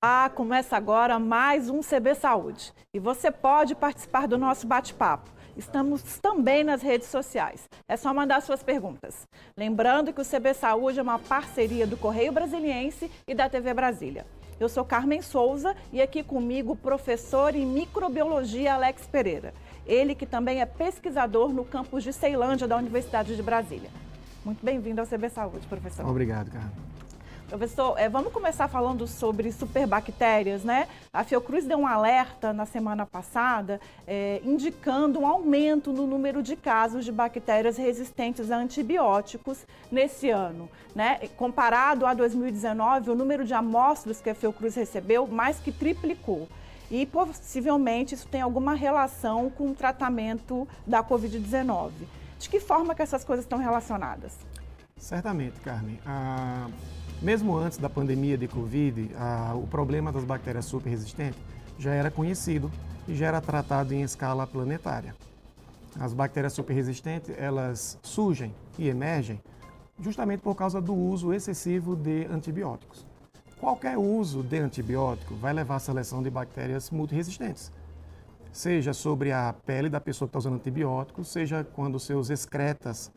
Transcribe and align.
Ah, 0.00 0.30
começa 0.32 0.76
agora 0.76 1.18
mais 1.18 1.68
um 1.68 1.80
CB 1.80 2.14
Saúde. 2.14 2.72
E 2.94 3.00
você 3.00 3.32
pode 3.32 3.74
participar 3.74 4.28
do 4.28 4.38
nosso 4.38 4.64
bate-papo. 4.64 5.28
Estamos 5.56 6.20
também 6.20 6.62
nas 6.62 6.82
redes 6.82 7.08
sociais. 7.08 7.68
É 7.88 7.96
só 7.96 8.14
mandar 8.14 8.40
suas 8.40 8.62
perguntas. 8.62 9.26
Lembrando 9.56 10.12
que 10.12 10.20
o 10.20 10.24
CB 10.24 10.54
Saúde 10.54 11.00
é 11.00 11.02
uma 11.02 11.18
parceria 11.18 11.84
do 11.84 11.96
Correio 11.96 12.30
Brasiliense 12.30 13.10
e 13.26 13.34
da 13.34 13.48
TV 13.48 13.74
Brasília. 13.74 14.24
Eu 14.60 14.68
sou 14.68 14.84
Carmen 14.84 15.20
Souza 15.20 15.74
e 15.92 16.00
aqui 16.00 16.22
comigo 16.22 16.74
o 16.74 16.76
professor 16.76 17.56
em 17.56 17.66
microbiologia 17.66 18.74
Alex 18.74 19.04
Pereira. 19.08 19.52
Ele 19.84 20.14
que 20.14 20.26
também 20.26 20.60
é 20.60 20.66
pesquisador 20.66 21.52
no 21.52 21.64
campus 21.64 22.04
de 22.04 22.12
Ceilândia 22.12 22.68
da 22.68 22.76
Universidade 22.76 23.34
de 23.34 23.42
Brasília. 23.42 23.90
Muito 24.44 24.64
bem-vindo 24.64 25.00
ao 25.00 25.06
CB 25.08 25.28
Saúde, 25.28 25.66
professor. 25.66 26.08
Obrigado, 26.08 26.52
Carmen. 26.52 26.97
Professor, 27.48 27.98
é, 27.98 28.10
vamos 28.10 28.30
começar 28.30 28.68
falando 28.68 29.06
sobre 29.06 29.50
superbactérias, 29.50 30.62
né? 30.62 30.86
A 31.10 31.24
Fiocruz 31.24 31.64
deu 31.64 31.78
um 31.78 31.86
alerta 31.86 32.52
na 32.52 32.66
semana 32.66 33.06
passada, 33.06 33.80
é, 34.06 34.42
indicando 34.44 35.20
um 35.20 35.26
aumento 35.26 35.90
no 35.90 36.06
número 36.06 36.42
de 36.42 36.54
casos 36.54 37.06
de 37.06 37.10
bactérias 37.10 37.78
resistentes 37.78 38.50
a 38.50 38.58
antibióticos 38.58 39.66
nesse 39.90 40.28
ano, 40.28 40.68
né? 40.94 41.20
Comparado 41.38 42.04
a 42.04 42.12
2019, 42.12 43.12
o 43.12 43.14
número 43.14 43.46
de 43.46 43.54
amostras 43.54 44.20
que 44.20 44.28
a 44.28 44.34
Fiocruz 44.34 44.74
recebeu 44.74 45.26
mais 45.26 45.58
que 45.58 45.72
triplicou. 45.72 46.46
E 46.90 47.06
possivelmente 47.06 48.14
isso 48.14 48.28
tem 48.28 48.42
alguma 48.42 48.74
relação 48.74 49.48
com 49.48 49.70
o 49.70 49.74
tratamento 49.74 50.68
da 50.86 51.02
Covid-19. 51.02 51.92
De 52.38 52.50
que 52.50 52.60
forma 52.60 52.94
que 52.94 53.00
essas 53.00 53.24
coisas 53.24 53.46
estão 53.46 53.58
relacionadas? 53.58 54.36
Certamente, 54.98 55.58
Carmen. 55.60 55.98
Ah 56.04 56.68
mesmo 57.20 57.56
antes 57.56 57.78
da 57.78 57.88
pandemia 57.88 58.38
de 58.38 58.46
Covid, 58.46 59.10
a, 59.16 59.54
o 59.54 59.66
problema 59.66 60.12
das 60.12 60.24
bactérias 60.24 60.64
super 60.64 60.90
resistentes 60.90 61.40
já 61.78 61.92
era 61.92 62.10
conhecido 62.10 62.70
e 63.06 63.14
já 63.14 63.26
era 63.26 63.40
tratado 63.40 63.92
em 63.94 64.02
escala 64.02 64.46
planetária. 64.46 65.14
As 65.98 66.12
bactérias 66.12 66.52
super 66.52 66.74
resistentes, 66.74 67.34
elas 67.36 67.98
surgem 68.02 68.54
e 68.78 68.88
emergem 68.88 69.40
justamente 70.00 70.40
por 70.40 70.54
causa 70.54 70.80
do 70.80 70.94
uso 70.94 71.32
excessivo 71.32 71.96
de 71.96 72.26
antibióticos. 72.26 73.04
Qualquer 73.58 73.98
uso 73.98 74.42
de 74.42 74.58
antibiótico 74.58 75.34
vai 75.34 75.52
levar 75.52 75.76
à 75.76 75.80
seleção 75.80 76.22
de 76.22 76.30
bactérias 76.30 76.90
multiresistentes, 76.90 77.72
seja 78.52 78.92
sobre 78.92 79.32
a 79.32 79.52
pele 79.66 79.88
da 79.88 80.00
pessoa 80.00 80.28
que 80.28 80.30
está 80.30 80.38
usando 80.38 80.54
antibióticos, 80.54 81.28
seja 81.28 81.66
quando 81.74 81.98
seus 81.98 82.30
excretas 82.30 83.10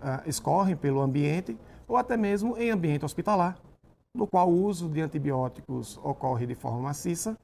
uh, 0.00 0.28
escorrem 0.28 0.76
pelo 0.76 1.00
ambiente 1.00 1.56
ou 1.92 1.98
até 1.98 2.16
mesmo 2.16 2.56
em 2.56 2.70
ambiente 2.70 3.04
hospitalar, 3.04 3.58
no 4.14 4.26
qual 4.26 4.48
o 4.48 4.64
uso 4.64 4.88
de 4.88 5.02
antibióticos 5.02 5.98
ocorre 6.02 6.46
de 6.46 6.54
forma 6.54 6.80
maciça. 6.80 7.36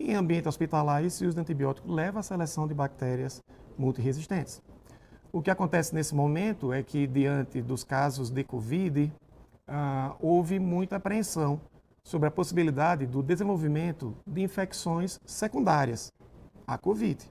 E 0.00 0.10
em 0.10 0.14
ambiente 0.16 0.48
hospitalar, 0.48 1.04
esse 1.04 1.24
uso 1.24 1.36
de 1.36 1.40
antibiótico 1.40 1.92
leva 1.92 2.18
à 2.18 2.22
seleção 2.24 2.66
de 2.66 2.74
bactérias 2.74 3.40
multiresistentes. 3.78 4.60
O 5.32 5.40
que 5.40 5.52
acontece 5.52 5.94
nesse 5.94 6.16
momento 6.16 6.72
é 6.72 6.82
que, 6.82 7.06
diante 7.06 7.62
dos 7.62 7.84
casos 7.84 8.28
de 8.28 8.42
Covid, 8.42 9.12
ah, 9.68 10.16
houve 10.20 10.58
muita 10.58 10.96
apreensão 10.96 11.60
sobre 12.02 12.26
a 12.26 12.32
possibilidade 12.32 13.06
do 13.06 13.22
desenvolvimento 13.22 14.16
de 14.26 14.42
infecções 14.42 15.20
secundárias 15.24 16.12
à 16.66 16.76
Covid. 16.76 17.24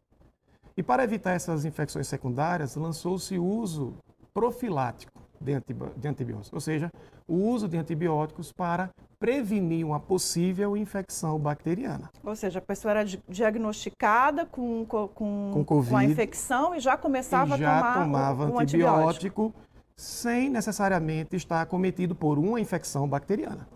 E 0.78 0.82
para 0.82 1.04
evitar 1.04 1.34
essas 1.34 1.66
infecções 1.66 2.08
secundárias, 2.08 2.78
lançou-se 2.78 3.38
o 3.38 3.44
uso 3.44 3.94
profilático 4.34 5.15
de, 5.46 6.08
antibióticos, 6.08 6.52
ou 6.52 6.60
seja, 6.60 6.92
o 7.28 7.36
uso 7.36 7.68
de 7.68 7.78
antibióticos 7.78 8.52
para 8.52 8.90
prevenir 9.20 9.86
uma 9.86 10.00
possível 10.00 10.76
infecção 10.76 11.40
bacteriana. 11.40 12.10
Ou 12.24 12.36
seja, 12.36 12.60
a 12.60 12.62
pessoa 12.62 12.92
era 12.92 13.06
diagnosticada 13.30 14.46
com, 14.46 14.86
com, 14.86 15.08
com, 15.08 15.66
COVID, 15.66 15.92
com 15.92 15.98
a 15.98 16.04
infecção 16.04 16.76
e 16.76 16.80
já 16.80 16.98
começava 16.98 17.56
e 17.56 17.60
já 17.60 17.80
a 17.80 17.82
tomar 17.82 18.04
tomava 18.04 18.46
um 18.46 18.60
antibiótico, 18.60 19.10
antibiótico 19.10 19.56
sem 19.96 20.50
necessariamente 20.50 21.36
estar 21.36 21.62
acometido 21.62 22.14
por 22.14 22.38
uma 22.38 22.60
infecção 22.60 23.08
bacteriana. 23.08 23.68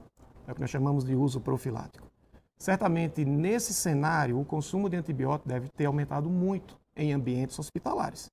É 0.48 0.52
o 0.52 0.56
que 0.56 0.62
nós 0.62 0.70
chamamos 0.70 1.06
de 1.06 1.16
uso 1.16 1.40
profilático. 1.40 2.08
Certamente, 2.58 3.24
nesse 3.24 3.74
cenário, 3.74 4.38
o 4.38 4.44
consumo 4.44 4.90
de 4.90 4.98
antibiótico 4.98 5.48
deve 5.48 5.70
ter 5.70 5.86
aumentado 5.86 6.30
muito 6.30 6.78
em 6.96 7.14
ambientes 7.14 7.58
hospitalares. 7.58 8.30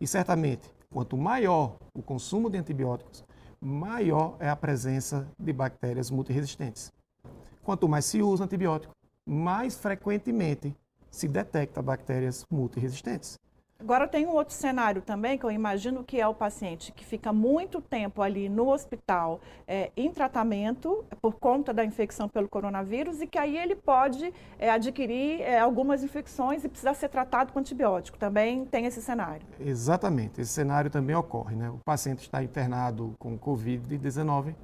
E 0.00 0.06
certamente, 0.06 0.68
Quanto 0.92 1.16
maior 1.16 1.76
o 1.94 2.02
consumo 2.02 2.50
de 2.50 2.58
antibióticos, 2.58 3.24
maior 3.60 4.36
é 4.40 4.48
a 4.48 4.56
presença 4.56 5.30
de 5.38 5.52
bactérias 5.52 6.10
multiresistentes. 6.10 6.92
Quanto 7.62 7.88
mais 7.88 8.04
se 8.04 8.20
usa 8.20 8.42
antibiótico, 8.42 8.92
mais 9.24 9.76
frequentemente 9.76 10.74
se 11.08 11.28
detecta 11.28 11.80
bactérias 11.80 12.44
multiresistentes. 12.50 13.38
Agora 13.80 14.06
tem 14.06 14.26
um 14.26 14.32
outro 14.32 14.54
cenário 14.54 15.00
também 15.00 15.38
que 15.38 15.44
eu 15.44 15.50
imagino 15.50 16.04
que 16.04 16.20
é 16.20 16.28
o 16.28 16.34
paciente 16.34 16.92
que 16.92 17.04
fica 17.04 17.32
muito 17.32 17.80
tempo 17.80 18.20
ali 18.20 18.46
no 18.48 18.68
hospital 18.70 19.40
é, 19.66 19.90
em 19.96 20.12
tratamento 20.12 21.02
por 21.20 21.34
conta 21.34 21.72
da 21.72 21.82
infecção 21.82 22.28
pelo 22.28 22.46
coronavírus 22.46 23.22
e 23.22 23.26
que 23.26 23.38
aí 23.38 23.56
ele 23.56 23.74
pode 23.74 24.34
é, 24.58 24.70
adquirir 24.70 25.40
é, 25.40 25.58
algumas 25.58 26.04
infecções 26.04 26.62
e 26.62 26.68
precisar 26.68 26.92
ser 26.92 27.08
tratado 27.08 27.52
com 27.52 27.58
antibiótico. 27.58 28.18
Também 28.18 28.66
tem 28.66 28.84
esse 28.84 29.00
cenário. 29.00 29.46
Exatamente, 29.58 30.42
esse 30.42 30.52
cenário 30.52 30.90
também 30.90 31.16
ocorre. 31.16 31.56
Né? 31.56 31.70
O 31.70 31.78
paciente 31.78 32.20
está 32.20 32.42
internado 32.42 33.14
com 33.18 33.38
Covid-19, 33.38 34.54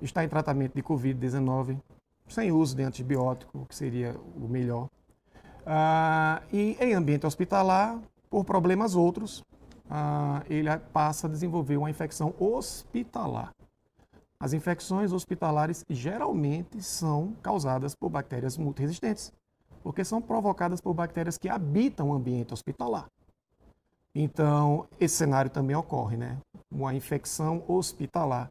está 0.00 0.24
em 0.24 0.28
tratamento 0.28 0.74
de 0.74 0.82
Covid-19 0.82 1.76
sem 2.26 2.50
uso 2.50 2.74
de 2.74 2.82
antibiótico, 2.82 3.66
que 3.66 3.74
seria 3.74 4.16
o 4.36 4.48
melhor. 4.48 4.88
Ah, 5.66 6.42
e 6.50 6.76
em 6.80 6.94
ambiente 6.94 7.26
hospitalar, 7.26 7.98
por 8.34 8.44
problemas 8.44 8.96
outros, 8.96 9.44
ah, 9.88 10.42
ele 10.50 10.68
passa 10.92 11.28
a 11.28 11.30
desenvolver 11.30 11.76
uma 11.76 11.88
infecção 11.88 12.34
hospitalar. 12.36 13.54
As 14.40 14.52
infecções 14.52 15.12
hospitalares 15.12 15.84
geralmente 15.88 16.82
são 16.82 17.36
causadas 17.40 17.94
por 17.94 18.10
bactérias 18.10 18.58
multiresistentes, 18.58 19.32
porque 19.84 20.04
são 20.04 20.20
provocadas 20.20 20.80
por 20.80 20.92
bactérias 20.92 21.38
que 21.38 21.48
habitam 21.48 22.10
o 22.10 22.12
ambiente 22.12 22.52
hospitalar. 22.52 23.06
Então, 24.12 24.88
esse 24.98 25.14
cenário 25.14 25.48
também 25.48 25.76
ocorre, 25.76 26.16
né? 26.16 26.36
Uma 26.72 26.92
infecção 26.92 27.62
hospitalar 27.68 28.50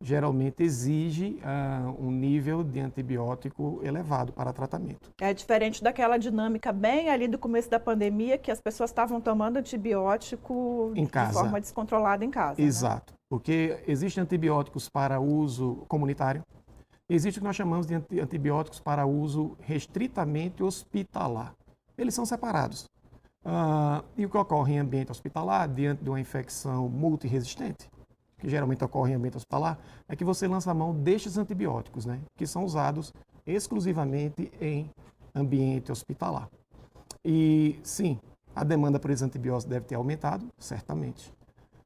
geralmente 0.00 0.62
exige 0.62 1.40
uh, 1.42 2.06
um 2.06 2.10
nível 2.10 2.62
de 2.62 2.78
antibiótico 2.78 3.80
elevado 3.82 4.32
para 4.32 4.52
tratamento. 4.52 5.10
É 5.20 5.34
diferente 5.34 5.82
daquela 5.82 6.16
dinâmica 6.16 6.72
bem 6.72 7.08
ali 7.10 7.26
do 7.26 7.38
começo 7.38 7.68
da 7.68 7.80
pandemia, 7.80 8.38
que 8.38 8.50
as 8.50 8.60
pessoas 8.60 8.90
estavam 8.90 9.20
tomando 9.20 9.56
antibiótico 9.56 10.92
em 10.94 11.06
casa. 11.06 11.32
de 11.32 11.34
forma 11.34 11.60
descontrolada 11.60 12.24
em 12.24 12.30
casa. 12.30 12.60
Né? 12.60 12.66
Exato, 12.66 13.12
né? 13.12 13.18
porque 13.28 13.82
existem 13.88 14.22
antibióticos 14.22 14.88
para 14.88 15.20
uso 15.20 15.84
comunitário, 15.88 16.42
existe 17.08 17.38
o 17.38 17.40
que 17.40 17.46
nós 17.46 17.56
chamamos 17.56 17.86
de 17.86 18.20
antibióticos 18.20 18.78
para 18.78 19.04
uso 19.04 19.56
restritamente 19.60 20.62
hospitalar. 20.62 21.54
Eles 21.96 22.14
são 22.14 22.24
separados. 22.24 22.84
Uh, 23.44 24.04
e 24.16 24.26
o 24.26 24.30
que 24.30 24.36
ocorre 24.36 24.74
em 24.74 24.78
ambiente 24.78 25.10
hospitalar, 25.10 25.68
diante 25.68 26.04
de 26.04 26.10
uma 26.10 26.20
infecção 26.20 26.88
multiresistente, 26.88 27.88
que 28.38 28.48
geralmente 28.48 28.84
ocorre 28.84 29.12
em 29.12 29.16
ambiente 29.16 29.36
hospitalar, 29.36 29.78
é 30.08 30.16
que 30.16 30.24
você 30.24 30.46
lança 30.46 30.70
a 30.70 30.74
mão 30.74 30.94
destes 30.94 31.36
antibióticos, 31.36 32.06
né, 32.06 32.20
que 32.36 32.46
são 32.46 32.64
usados 32.64 33.12
exclusivamente 33.46 34.50
em 34.60 34.90
ambiente 35.34 35.90
hospitalar. 35.90 36.48
E 37.24 37.78
sim, 37.82 38.18
a 38.54 38.64
demanda 38.64 38.98
por 38.98 39.10
esses 39.10 39.22
antibióticos 39.22 39.64
deve 39.64 39.86
ter 39.86 39.94
aumentado, 39.94 40.46
certamente. 40.58 41.32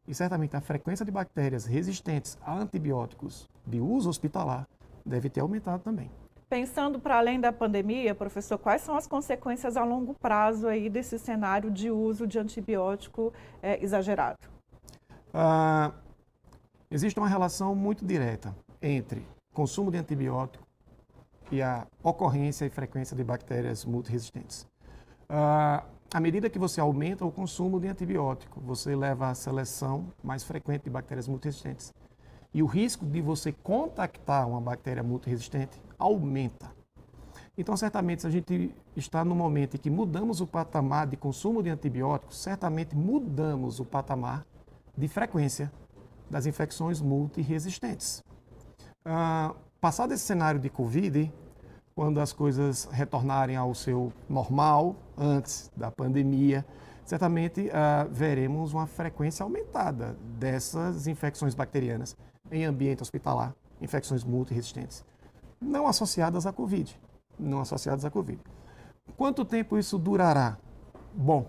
E 0.07 0.15
certamente 0.15 0.57
a 0.57 0.61
frequência 0.61 1.05
de 1.05 1.13
bactérias 1.13 1.65
resistentes 1.65 2.37
a 2.43 2.55
antibióticos 2.55 3.49
de 3.67 3.81
uso 3.81 4.11
hospitalar 4.11 4.67
deve 5.05 5.31
ter 5.31 5.41
aumentado 5.41 5.83
também. 5.83 6.11
Pensando 6.49 7.01
para 7.01 7.17
além 7.17 7.41
da 7.41 7.51
pandemia, 7.51 8.15
professor, 8.15 8.59
quais 8.59 8.83
são 8.83 8.95
as 8.95 9.07
consequências 9.07 9.77
a 9.77 9.85
longo 9.85 10.13
prazo 10.13 10.69
aí 10.69 10.91
desse 10.91 11.19
cenário 11.19 11.71
de 11.71 11.91
uso 11.91 12.27
de 12.27 12.39
antibiótico 12.39 13.33
é, 13.63 13.83
exagerado? 13.83 14.37
Ah, 15.33 15.93
Existe 16.93 17.19
uma 17.19 17.27
relação 17.27 17.75
muito 17.75 18.05
direta 18.05 18.55
entre 18.83 19.27
consumo 19.55 19.91
de 19.91 19.97
antibiótico 19.97 20.63
e 21.51 21.63
a 21.63 21.87
ocorrência 22.03 22.67
e 22.67 22.69
frequência 22.69 23.17
de 23.17 23.25
bactérias 23.25 23.87
multiresistentes. 23.87 24.67
Uh, 25.23 25.83
à 26.13 26.21
medida 26.21 26.51
que 26.51 26.59
você 26.59 26.83
aumenta 26.83 27.25
o 27.25 27.33
consumo 27.33 27.81
de 27.81 27.89
antibiótico, 27.89 28.61
você 28.61 28.95
leva 28.95 29.31
à 29.31 29.35
seleção 29.35 30.13
mais 30.23 30.45
frequente 30.45 30.83
de 30.83 30.91
bactérias 30.91 31.27
multiresistentes. 31.27 31.95
E 32.53 32.63
o 32.63 32.67
risco 32.67 33.07
de 33.07 33.23
você 33.23 33.53
contactar 33.53 34.47
uma 34.47 34.61
bactéria 34.61 35.03
multiresistente 35.03 35.81
aumenta. 35.99 36.71
Então, 37.57 37.75
certamente, 37.75 38.21
se 38.21 38.27
a 38.27 38.31
gente 38.31 38.71
está 38.95 39.25
no 39.25 39.35
momento 39.35 39.77
em 39.77 39.81
que 39.81 39.89
mudamos 39.89 40.43
o 40.43 40.47
patamar 40.47 41.07
de 41.07 41.17
consumo 41.17 41.63
de 41.63 41.71
antibióticos, 41.71 42.37
certamente 42.37 42.95
mudamos 42.95 43.81
o 43.81 43.85
patamar 43.87 44.45
de 44.95 45.09
frequência 45.09 45.73
das 46.33 46.47
infecções 46.47 47.03
multiresistentes. 47.03 48.25
Ah, 49.05 49.55
passado 49.79 50.15
esse 50.15 50.25
cenário 50.25 50.59
de 50.59 50.71
Covid, 50.71 51.31
quando 51.95 52.19
as 52.21 52.33
coisas 52.33 52.89
retornarem 52.91 53.55
ao 53.55 53.75
seu 53.75 54.11
normal, 54.31 54.97
antes 55.17 55.71
da 55.77 55.91
pandemia, 55.91 56.65
certamente 57.05 57.69
uh, 57.69 58.11
veremos 58.11 58.73
uma 58.73 58.87
frequência 58.87 59.45
aumentada 59.45 60.17
dessas 60.39 61.07
infecções 61.07 61.55
bacterianas 61.55 62.17
em 62.51 62.65
ambiente 62.65 63.03
hospitalar, 63.03 63.55
infecções 63.79 64.25
multiresistentes, 64.25 65.05
não 65.61 65.87
associadas 65.87 66.47
à 66.47 66.53
Covid, 66.53 66.99
não 67.39 67.61
associadas 67.61 68.07
à 68.07 68.11
Covid. 68.11 68.41
Quanto 69.19 69.45
tempo 69.45 69.77
isso 69.77 69.99
durará? 69.99 70.57
Bom, 71.13 71.47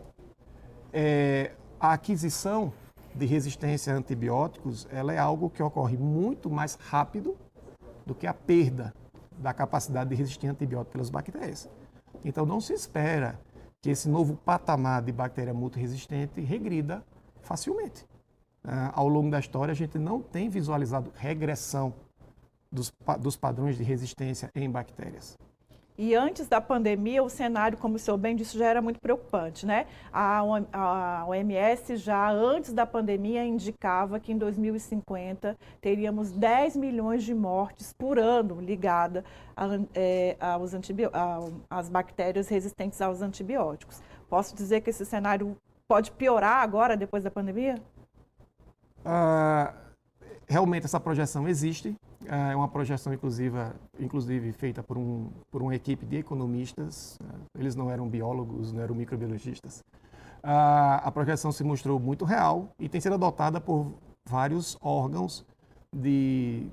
é, 0.91 1.53
a 1.79 1.93
aquisição 1.93 2.73
de 3.15 3.25
resistência 3.25 3.93
a 3.93 3.97
antibióticos 3.97 4.87
ela 4.91 5.13
é 5.13 5.17
algo 5.17 5.49
que 5.49 5.61
ocorre 5.61 5.97
muito 5.97 6.49
mais 6.49 6.75
rápido 6.75 7.37
do 8.05 8.13
que 8.13 8.27
a 8.27 8.33
perda 8.33 8.93
da 9.37 9.53
capacidade 9.53 10.09
de 10.09 10.15
resistir 10.15 10.47
a 10.47 10.51
antibióticos 10.51 10.91
pelas 10.91 11.09
bactérias. 11.09 11.69
Então 12.23 12.45
não 12.45 12.59
se 12.59 12.73
espera 12.73 13.39
que 13.81 13.89
esse 13.89 14.07
novo 14.07 14.35
patamar 14.35 15.01
de 15.01 15.11
bactéria 15.11 15.53
multiresistente 15.53 16.39
regrida 16.41 17.03
facilmente. 17.41 18.03
Uh, 18.63 18.91
ao 18.93 19.09
longo 19.09 19.29
da 19.29 19.39
história, 19.39 19.73
a 19.73 19.75
gente 19.75 19.99
não 19.99 20.21
tem 20.21 20.49
visualizado 20.49 21.11
regressão 21.15 21.93
dos, 22.71 22.93
dos 23.19 23.35
padrões 23.35 23.77
de 23.77 23.83
resistência 23.83 24.49
em 24.55 24.69
bactérias. 24.69 25.37
E 25.95 26.15
antes 26.15 26.47
da 26.47 26.59
pandemia, 26.59 27.21
o 27.21 27.29
cenário, 27.29 27.77
como 27.77 27.95
o 27.95 27.99
senhor 27.99 28.17
bem 28.17 28.35
disse, 28.35 28.57
já 28.57 28.65
era 28.65 28.81
muito 28.81 28.99
preocupante, 28.99 29.65
né? 29.65 29.85
A, 30.11 30.41
OMS 31.27 31.97
já 31.97 32.31
antes 32.31 32.73
da 32.73 32.85
pandemia 32.85 33.45
indicava 33.45 34.19
que 34.19 34.31
em 34.31 34.37
2050 34.37 35.55
teríamos 35.79 36.31
10 36.31 36.77
milhões 36.77 37.23
de 37.23 37.35
mortes 37.35 37.93
por 37.93 38.17
ano 38.17 38.59
ligada 38.59 39.23
a, 39.55 39.65
é, 39.93 40.35
às 41.69 41.89
bactérias 41.89 42.47
resistentes 42.47 42.99
aos 42.99 43.21
antibióticos. 43.21 44.01
Posso 44.27 44.55
dizer 44.55 44.81
que 44.81 44.89
esse 44.89 45.05
cenário 45.05 45.55
pode 45.87 46.11
piorar 46.11 46.63
agora, 46.63 46.97
depois 46.97 47.23
da 47.23 47.29
pandemia? 47.29 47.75
Uh, 49.05 49.71
realmente 50.47 50.85
essa 50.85 50.99
projeção 50.99 51.47
existe. 51.47 51.95
Ah, 52.29 52.51
é 52.51 52.55
uma 52.55 52.67
projeção, 52.67 53.13
inclusive, 53.13 53.57
inclusive 53.99 54.51
feita 54.53 54.81
por, 54.81 54.97
um, 54.97 55.29
por 55.51 55.61
uma 55.61 55.75
equipe 55.75 56.05
de 56.05 56.17
economistas. 56.17 57.17
Ah, 57.23 57.35
eles 57.57 57.75
não 57.75 57.89
eram 57.89 58.07
biólogos, 58.07 58.71
não 58.71 58.81
eram 58.81 58.95
microbiologistas. 58.95 59.83
Ah, 60.41 61.01
a 61.03 61.11
projeção 61.11 61.51
se 61.51 61.63
mostrou 61.63 61.99
muito 61.99 62.25
real 62.25 62.69
e 62.79 62.87
tem 62.87 63.01
sido 63.01 63.15
adotada 63.15 63.59
por 63.59 63.93
vários 64.25 64.77
órgãos 64.81 65.45
de, 65.93 66.67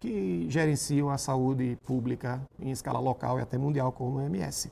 que 0.00 0.46
gerenciam 0.48 1.10
a 1.10 1.18
saúde 1.18 1.76
pública 1.84 2.40
em 2.60 2.70
escala 2.70 2.98
local 2.98 3.38
e 3.38 3.42
até 3.42 3.58
mundial, 3.58 3.92
como 3.92 4.18
o 4.18 4.22
OMS. 4.22 4.70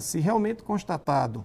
se 0.00 0.20
realmente 0.20 0.62
constatado 0.62 1.44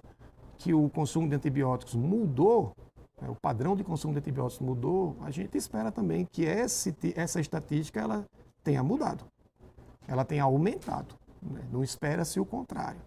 que 0.57 0.73
o 0.73 0.89
consumo 0.89 1.29
de 1.29 1.35
antibióticos 1.35 1.95
mudou 1.95 2.73
o 3.21 3.35
padrão 3.35 3.75
de 3.75 3.83
consumo 3.83 4.13
de 4.13 4.19
antibióticos 4.19 4.65
mudou, 4.65 5.15
a 5.21 5.31
gente 5.31 5.57
espera 5.57 5.91
também 5.91 6.25
que 6.25 6.43
esse, 6.43 6.95
essa 7.15 7.39
estatística 7.39 7.99
ela 7.99 8.25
tenha 8.63 8.83
mudado, 8.83 9.25
ela 10.07 10.25
tenha 10.25 10.43
aumentado. 10.43 11.15
Né? 11.41 11.61
Não 11.71 11.83
espera-se 11.83 12.39
o 12.39 12.45
contrário. 12.45 13.01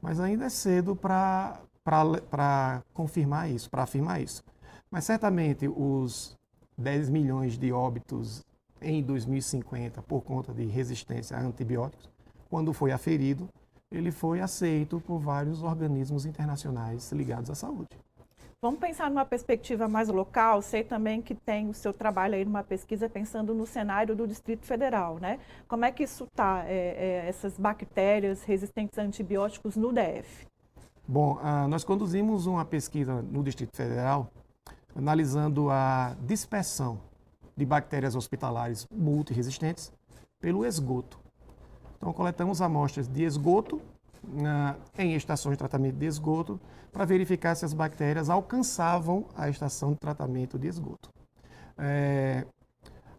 Mas 0.00 0.18
ainda 0.18 0.46
é 0.46 0.48
cedo 0.48 0.96
para 0.96 2.82
confirmar 2.94 3.50
isso, 3.50 3.68
para 3.70 3.82
afirmar 3.82 4.20
isso. 4.20 4.42
Mas 4.90 5.04
certamente 5.04 5.68
os 5.68 6.36
10 6.78 7.10
milhões 7.10 7.58
de 7.58 7.70
óbitos 7.72 8.42
em 8.80 9.02
2050 9.02 10.00
por 10.02 10.22
conta 10.22 10.54
de 10.54 10.64
resistência 10.64 11.36
a 11.36 11.40
antibióticos, 11.40 12.08
quando 12.48 12.72
foi 12.72 12.92
aferido, 12.92 13.48
ele 13.90 14.10
foi 14.10 14.40
aceito 14.40 15.00
por 15.00 15.18
vários 15.18 15.62
organismos 15.62 16.24
internacionais 16.24 17.12
ligados 17.12 17.50
à 17.50 17.54
saúde. 17.54 17.88
Vamos 18.62 18.78
pensar 18.78 19.08
numa 19.08 19.24
perspectiva 19.24 19.88
mais 19.88 20.10
local. 20.10 20.60
Sei 20.60 20.84
também 20.84 21.22
que 21.22 21.34
tem 21.34 21.70
o 21.70 21.72
seu 21.72 21.94
trabalho 21.94 22.34
aí 22.34 22.44
numa 22.44 22.62
pesquisa 22.62 23.08
pensando 23.08 23.54
no 23.54 23.66
cenário 23.66 24.14
do 24.14 24.28
Distrito 24.28 24.66
Federal, 24.66 25.18
né? 25.18 25.40
Como 25.66 25.86
é 25.86 25.90
que 25.90 26.02
isso 26.02 26.24
está, 26.24 26.64
é, 26.66 26.74
é, 26.74 27.26
essas 27.26 27.56
bactérias 27.56 28.44
resistentes 28.44 28.98
a 28.98 29.02
antibióticos 29.02 29.76
no 29.76 29.90
DF? 29.90 30.46
Bom, 31.08 31.38
uh, 31.38 31.66
nós 31.68 31.84
conduzimos 31.84 32.44
uma 32.44 32.62
pesquisa 32.62 33.22
no 33.22 33.42
Distrito 33.42 33.74
Federal 33.74 34.30
analisando 34.94 35.70
a 35.70 36.14
dispersão 36.26 37.00
de 37.56 37.64
bactérias 37.64 38.14
hospitalares 38.14 38.86
multiresistentes 38.94 39.90
pelo 40.38 40.66
esgoto. 40.66 41.18
Então, 41.96 42.12
coletamos 42.12 42.60
amostras 42.60 43.08
de 43.08 43.24
esgoto 43.24 43.80
uh, 44.30 44.80
em 44.98 45.14
estações 45.14 45.52
de 45.52 45.58
tratamento 45.58 45.96
de 45.96 46.06
esgoto 46.06 46.60
para 46.92 47.04
verificar 47.04 47.54
se 47.54 47.64
as 47.64 47.72
bactérias 47.72 48.28
alcançavam 48.28 49.26
a 49.36 49.48
estação 49.48 49.92
de 49.92 49.98
tratamento 49.98 50.58
de 50.58 50.68
esgoto. 50.68 51.10
É, 51.78 52.44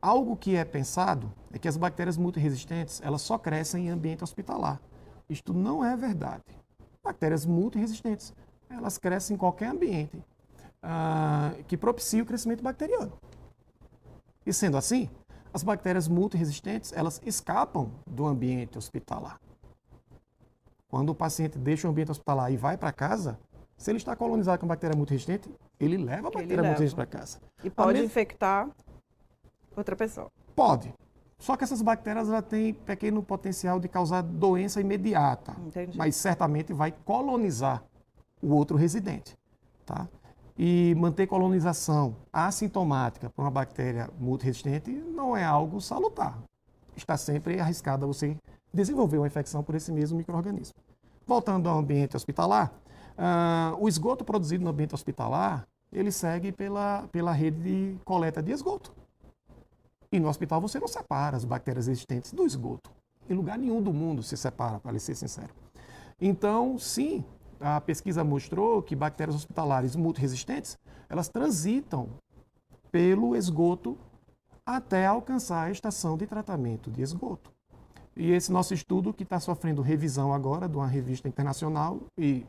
algo 0.01 0.35
que 0.35 0.55
é 0.55 0.63
pensado 0.63 1.31
é 1.51 1.57
que 1.57 1.67
as 1.67 1.77
bactérias 1.77 2.17
multiresistentes 2.17 3.01
elas 3.03 3.21
só 3.21 3.37
crescem 3.37 3.87
em 3.87 3.89
ambiente 3.89 4.23
hospitalar. 4.23 4.79
Isto 5.29 5.53
não 5.53 5.83
é 5.83 5.95
verdade. 5.95 6.43
Bactérias 7.03 7.45
multiresistentes 7.45 8.33
elas 8.69 8.97
crescem 8.97 9.35
em 9.35 9.37
qualquer 9.37 9.67
ambiente 9.67 10.23
ah, 10.81 11.53
que 11.67 11.77
propicie 11.77 12.21
o 12.21 12.25
crescimento 12.25 12.63
bacteriano. 12.63 13.13
E 14.45 14.53
sendo 14.53 14.77
assim, 14.77 15.09
as 15.53 15.63
bactérias 15.63 16.07
multiresistentes 16.07 16.93
elas 16.93 17.21
escapam 17.25 17.91
do 18.05 18.25
ambiente 18.25 18.77
hospitalar. 18.77 19.39
Quando 20.91 21.11
o 21.11 21.15
paciente 21.15 21.57
deixa 21.57 21.87
o 21.87 21.91
ambiente 21.91 22.11
hospitalar 22.11 22.51
e 22.51 22.57
vai 22.57 22.75
para 22.75 22.91
casa, 22.91 23.39
se 23.77 23.89
ele 23.89 23.97
está 23.97 24.13
colonizado 24.13 24.59
com 24.59 24.67
bactéria 24.67 24.95
muito 24.95 25.11
resistente, 25.11 25.49
ele 25.79 25.95
leva 25.95 26.27
a 26.27 26.31
bactéria 26.31 26.61
muito 26.61 26.79
resistente 26.79 26.95
para 26.95 27.05
casa. 27.05 27.39
E 27.63 27.69
pode 27.69 28.03
infectar 28.03 28.69
outra 29.73 29.95
pessoa. 29.95 30.29
Pode. 30.53 30.93
Só 31.39 31.55
que 31.55 31.63
essas 31.63 31.81
bactérias 31.81 32.27
ela 32.27 32.41
têm 32.41 32.73
pequeno 32.73 33.23
potencial 33.23 33.79
de 33.79 33.87
causar 33.87 34.21
doença 34.21 34.81
imediata. 34.81 35.55
Entendi. 35.65 35.97
Mas 35.97 36.17
certamente 36.17 36.73
vai 36.73 36.91
colonizar 36.91 37.81
o 38.41 38.53
outro 38.53 38.75
residente. 38.75 39.37
Tá? 39.85 40.09
E 40.57 40.93
manter 40.97 41.25
colonização 41.25 42.17
assintomática 42.33 43.29
para 43.29 43.45
uma 43.45 43.49
bactéria 43.49 44.09
multiresistente 44.19 44.91
não 44.91 45.37
é 45.37 45.43
algo 45.45 45.79
salutar. 45.79 46.37
Está 46.97 47.15
sempre 47.15 47.61
arriscado 47.61 48.03
a 48.03 48.07
você 48.07 48.37
desenvolver 48.73 49.17
uma 49.17 49.27
infecção 49.27 49.63
por 49.63 49.75
esse 49.75 49.91
mesmo 49.91 50.17
microorganismo. 50.17 50.75
Voltando 51.25 51.69
ao 51.69 51.77
ambiente 51.77 52.15
hospitalar, 52.15 52.73
Uh, 53.17 53.77
o 53.79 53.87
esgoto 53.87 54.23
produzido 54.23 54.63
no 54.63 54.69
ambiente 54.69 54.95
hospitalar, 54.95 55.67
ele 55.91 56.11
segue 56.11 56.51
pela, 56.51 57.07
pela 57.11 57.31
rede 57.31 57.61
de 57.61 57.99
coleta 58.03 58.41
de 58.41 58.51
esgoto. 58.51 58.93
E 60.11 60.19
no 60.19 60.27
hospital 60.27 60.59
você 60.61 60.79
não 60.79 60.87
separa 60.87 61.37
as 61.37 61.45
bactérias 61.45 61.87
existentes 61.87 62.33
do 62.33 62.45
esgoto. 62.45 62.91
Em 63.29 63.33
lugar 63.33 63.57
nenhum 63.57 63.81
do 63.81 63.93
mundo 63.93 64.23
se 64.23 64.35
separa, 64.35 64.79
para 64.79 64.97
ser 64.99 65.15
sincero. 65.15 65.53
Então, 66.19 66.77
sim, 66.77 67.23
a 67.59 67.79
pesquisa 67.79 68.23
mostrou 68.23 68.81
que 68.81 68.95
bactérias 68.95 69.35
hospitalares 69.35 69.95
multiresistentes, 69.95 70.77
elas 71.07 71.29
transitam 71.29 72.09
pelo 72.91 73.35
esgoto 73.35 73.97
até 74.65 75.05
alcançar 75.05 75.63
a 75.63 75.71
estação 75.71 76.17
de 76.17 76.25
tratamento 76.25 76.89
de 76.89 77.01
esgoto. 77.01 77.51
E 78.15 78.31
esse 78.31 78.51
nosso 78.51 78.73
estudo, 78.73 79.13
que 79.13 79.23
está 79.23 79.39
sofrendo 79.39 79.81
revisão 79.81 80.33
agora 80.33 80.67
de 80.67 80.75
uma 80.75 80.87
revista 80.87 81.27
internacional 81.27 81.99
e 82.17 82.45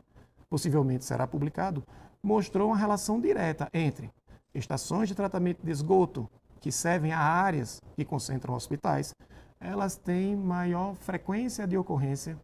possivelmente 0.49 1.05
será 1.05 1.25
publicado, 1.25 1.83
mostrou 2.21 2.67
uma 2.67 2.77
relação 2.77 3.19
direta 3.19 3.69
entre 3.73 4.11
estações 4.53 5.07
de 5.07 5.15
tratamento 5.15 5.63
de 5.63 5.71
esgoto 5.71 6.29
que 6.59 6.71
servem 6.71 7.11
a 7.11 7.19
áreas 7.19 7.81
que 7.95 8.05
concentram 8.05 8.53
hospitais, 8.53 9.13
elas 9.59 9.95
têm 9.95 10.35
maior 10.35 10.95
frequência 10.95 11.67
de 11.67 11.77
ocorrência 11.77 12.37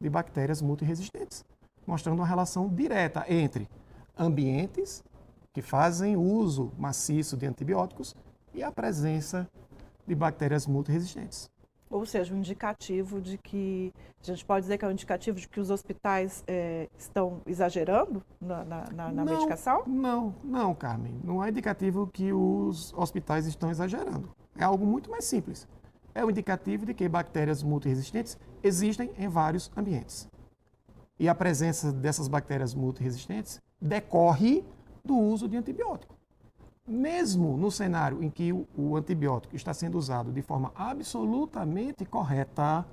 de 0.00 0.08
bactérias 0.08 0.62
multiresistentes, 0.62 1.44
mostrando 1.86 2.20
uma 2.20 2.26
relação 2.26 2.68
direta 2.68 3.24
entre 3.28 3.68
ambientes 4.16 5.02
que 5.52 5.62
fazem 5.62 6.16
uso 6.16 6.72
maciço 6.78 7.36
de 7.36 7.46
antibióticos 7.46 8.14
e 8.54 8.62
a 8.62 8.70
presença 8.70 9.48
de 10.06 10.14
bactérias 10.14 10.66
multiresistentes. 10.66 11.50
Ou 11.96 12.04
seja, 12.04 12.34
um 12.34 12.38
indicativo 12.38 13.22
de 13.22 13.38
que, 13.38 13.90
a 14.22 14.26
gente 14.26 14.44
pode 14.44 14.64
dizer 14.64 14.76
que 14.76 14.84
é 14.84 14.88
um 14.88 14.90
indicativo 14.90 15.40
de 15.40 15.48
que 15.48 15.58
os 15.58 15.70
hospitais 15.70 16.44
é, 16.46 16.90
estão 16.98 17.40
exagerando 17.46 18.22
na, 18.38 18.62
na, 18.64 18.90
na 18.92 19.12
não, 19.12 19.24
medicação? 19.24 19.82
Não, 19.86 20.34
não, 20.44 20.74
Carmen. 20.74 21.18
Não 21.24 21.42
é 21.42 21.48
indicativo 21.48 22.06
que 22.06 22.34
os 22.34 22.92
hospitais 22.92 23.46
estão 23.46 23.70
exagerando. 23.70 24.28
É 24.58 24.64
algo 24.64 24.84
muito 24.84 25.10
mais 25.10 25.24
simples. 25.24 25.66
É 26.14 26.22
um 26.22 26.28
indicativo 26.28 26.84
de 26.84 26.92
que 26.92 27.08
bactérias 27.08 27.62
multiresistentes 27.62 28.38
existem 28.62 29.10
em 29.16 29.28
vários 29.28 29.72
ambientes. 29.74 30.28
E 31.18 31.30
a 31.30 31.34
presença 31.34 31.90
dessas 31.90 32.28
bactérias 32.28 32.74
multiresistentes 32.74 33.58
decorre 33.80 34.62
do 35.02 35.16
uso 35.16 35.48
de 35.48 35.56
antibiótico 35.56 36.15
mesmo 36.86 37.56
no 37.56 37.70
cenário 37.70 38.22
em 38.22 38.30
que 38.30 38.52
o, 38.52 38.66
o, 38.76 38.96
antibiótico 38.96 39.56
está 39.56 39.74
sendo 39.74 39.98
usado 39.98 40.30
de 40.30 40.42
forma 40.42 40.72
absolutamente 40.74 42.04
correta, 42.04 42.86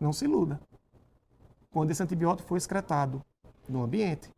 Não 0.00 0.12
se 0.12 0.24
iluda. 0.24 0.60
Quando 1.70 1.90
esse 1.90 2.02
antibiótico 2.02 2.48
for 2.48 2.56
excretado 2.56 3.22
no 3.68 3.82
ambiente, 3.82 4.30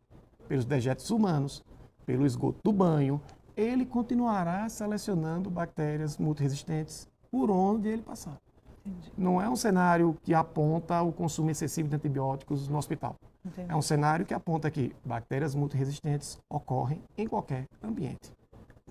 pelos 0.47 0.65
dejetos 0.65 1.09
humanos, 1.09 1.63
pelo 2.05 2.25
esgoto 2.25 2.59
do 2.63 2.73
banho, 2.73 3.21
ele 3.55 3.85
continuará 3.85 4.67
selecionando 4.69 5.49
bactérias 5.49 6.17
multiresistentes 6.17 7.07
por 7.29 7.49
onde 7.49 7.87
ele 7.87 8.01
passar. 8.01 8.37
Entendi. 8.85 9.11
Não 9.17 9.41
é 9.41 9.49
um 9.49 9.55
cenário 9.55 10.17
que 10.23 10.33
aponta 10.33 11.01
o 11.01 11.11
consumo 11.11 11.51
excessivo 11.51 11.87
de 11.87 11.95
antibióticos 11.95 12.67
no 12.67 12.77
hospital. 12.77 13.15
Entendi. 13.45 13.71
É 13.71 13.75
um 13.75 13.81
cenário 13.81 14.25
que 14.25 14.33
aponta 14.33 14.69
que 14.69 14.95
bactérias 15.05 15.55
multiresistentes 15.55 16.39
ocorrem 16.49 17.01
em 17.17 17.27
qualquer 17.27 17.67
ambiente, 17.81 18.31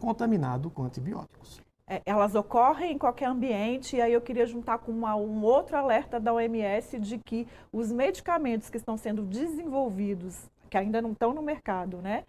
contaminado 0.00 0.70
com 0.70 0.82
antibióticos. 0.84 1.60
É, 1.86 2.00
elas 2.06 2.34
ocorrem 2.34 2.92
em 2.92 2.98
qualquer 2.98 3.26
ambiente, 3.26 3.96
e 3.96 4.00
aí 4.00 4.12
eu 4.12 4.20
queria 4.20 4.46
juntar 4.46 4.78
com 4.78 4.92
uma, 4.92 5.16
um 5.16 5.42
outro 5.42 5.76
alerta 5.76 6.20
da 6.20 6.32
OMS 6.32 6.98
de 7.00 7.18
que 7.18 7.46
os 7.72 7.90
medicamentos 7.90 8.70
que 8.70 8.76
estão 8.76 8.96
sendo 8.96 9.22
desenvolvidos, 9.22 10.48
que 10.70 10.78
ainda 10.78 11.02
não 11.02 11.12
estão 11.12 11.34
no 11.34 11.42
mercado, 11.42 11.96
né, 11.98 12.24